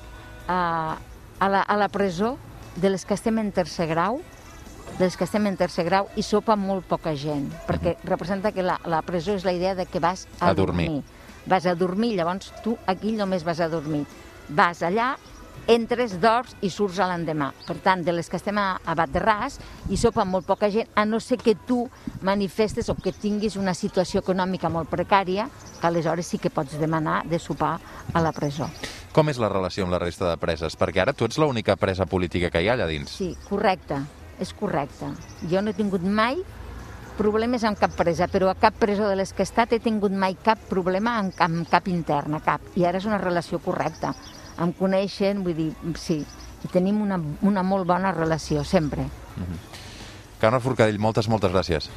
uh, 0.49 0.97
a, 1.39 1.49
la, 1.49 1.63
a 1.63 1.77
la 1.77 1.89
presó, 1.89 2.37
de 2.77 2.91
les 2.91 3.05
que 3.05 3.15
estem 3.15 3.39
en 3.39 3.53
tercer 3.53 3.87
grau, 3.91 4.21
de 4.99 5.05
les 5.05 5.17
que 5.17 5.25
estem 5.25 5.47
en 5.47 5.57
tercer 5.57 5.85
grau, 5.85 6.09
hi 6.17 6.23
sopa 6.23 6.57
molt 6.57 6.87
poca 6.89 7.15
gent, 7.17 7.51
perquè 7.69 7.95
uh 7.95 7.99
-huh. 7.99 8.09
representa 8.09 8.53
que 8.53 8.63
la, 8.63 8.81
la 8.85 9.03
presó 9.03 9.35
és 9.35 9.45
la 9.45 9.53
idea 9.53 9.75
de 9.75 9.87
que 9.87 10.01
vas 10.01 10.27
a, 10.41 10.49
A 10.51 10.55
dormir. 10.55 10.87
dormir. 10.87 11.05
Vas 11.47 11.67
a 11.67 11.75
dormir, 11.75 12.17
llavors 12.17 12.53
tu 12.63 12.79
aquí 12.87 13.13
només 13.13 13.45
vas 13.45 13.61
a 13.61 13.69
dormir. 13.69 14.07
Vas 14.49 14.83
allà, 14.83 15.17
entres, 15.71 16.17
dors 16.21 16.55
i 16.63 16.71
surts 16.71 16.99
a 17.01 17.07
l'endemà. 17.11 17.53
Per 17.67 17.77
tant, 17.85 18.03
de 18.05 18.15
les 18.15 18.29
que 18.29 18.39
estem 18.39 18.59
a, 18.59 18.79
a 18.85 18.95
Bat 18.99 19.13
de 19.15 19.23
Ras, 19.23 19.59
hi 19.89 19.99
sopa 20.01 20.25
molt 20.29 20.47
poca 20.47 20.71
gent, 20.73 20.89
a 20.95 21.05
no 21.07 21.21
ser 21.21 21.39
que 21.43 21.55
tu 21.55 21.85
manifestes 22.23 22.89
o 22.91 22.97
que 22.97 23.13
tinguis 23.13 23.57
una 23.57 23.75
situació 23.75 24.23
econòmica 24.23 24.71
molt 24.73 24.91
precària, 24.91 25.49
que 25.81 25.87
aleshores 25.87 26.27
sí 26.27 26.39
que 26.39 26.51
pots 26.51 26.79
demanar 26.81 27.23
de 27.29 27.39
sopar 27.39 27.77
a 28.13 28.23
la 28.23 28.33
presó. 28.33 28.69
Com 29.13 29.29
és 29.29 29.39
la 29.39 29.51
relació 29.53 29.85
amb 29.85 29.93
la 29.93 30.01
resta 30.03 30.31
de 30.31 30.41
preses? 30.41 30.77
Perquè 30.79 31.03
ara 31.03 31.13
tu 31.13 31.29
ets 31.29 31.39
l'única 31.39 31.77
presa 31.77 32.07
política 32.07 32.51
que 32.51 32.63
hi 32.63 32.71
ha 32.71 32.77
allà 32.79 32.89
dins. 32.89 33.13
Sí, 33.13 33.35
correcte, 33.49 34.01
és 34.41 34.53
correcte. 34.57 35.13
Jo 35.51 35.63
no 35.63 35.71
he 35.71 35.79
tingut 35.79 36.03
mai 36.03 36.41
problemes 37.17 37.65
amb 37.69 37.79
cap 37.79 37.93
presa, 37.97 38.27
però 38.33 38.49
a 38.51 38.57
cap 38.59 38.79
presó 38.81 39.09
de 39.09 39.17
les 39.21 39.35
que 39.37 39.45
he 39.45 39.49
estat 39.49 39.75
he 39.77 39.81
tingut 39.85 40.15
mai 40.17 40.37
cap 40.43 40.61
problema 40.71 41.19
amb, 41.21 41.37
amb 41.45 41.69
cap 41.69 41.89
interna, 41.93 42.41
cap. 42.41 42.65
I 42.75 42.87
ara 42.89 43.03
és 43.03 43.09
una 43.09 43.21
relació 43.21 43.61
correcta. 43.63 44.15
Em 44.63 44.73
coneixen, 44.79 45.43
vull 45.43 45.57
dir, 45.59 45.71
sí, 45.99 46.21
i 46.63 46.71
tenim 46.71 47.01
una, 47.03 47.19
una 47.43 47.65
molt 47.67 47.89
bona 47.89 48.13
relació, 48.15 48.63
sempre. 48.65 49.09
Carme 50.43 50.61
Forcadell, 50.63 51.01
moltes, 51.03 51.29
moltes 51.31 51.51
gràcies. 51.55 51.89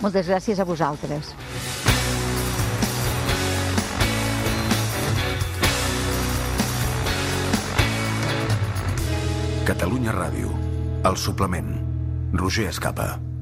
Moltes 0.00 0.28
gràcies 0.28 0.60
a 0.60 0.68
vosaltres. 0.68 1.34
Catalunya 9.64 10.12
Ràdio. 10.12 10.50
El 11.08 11.16
suplement. 11.16 11.70
Roger 12.36 12.68
Escapa. 12.68 13.33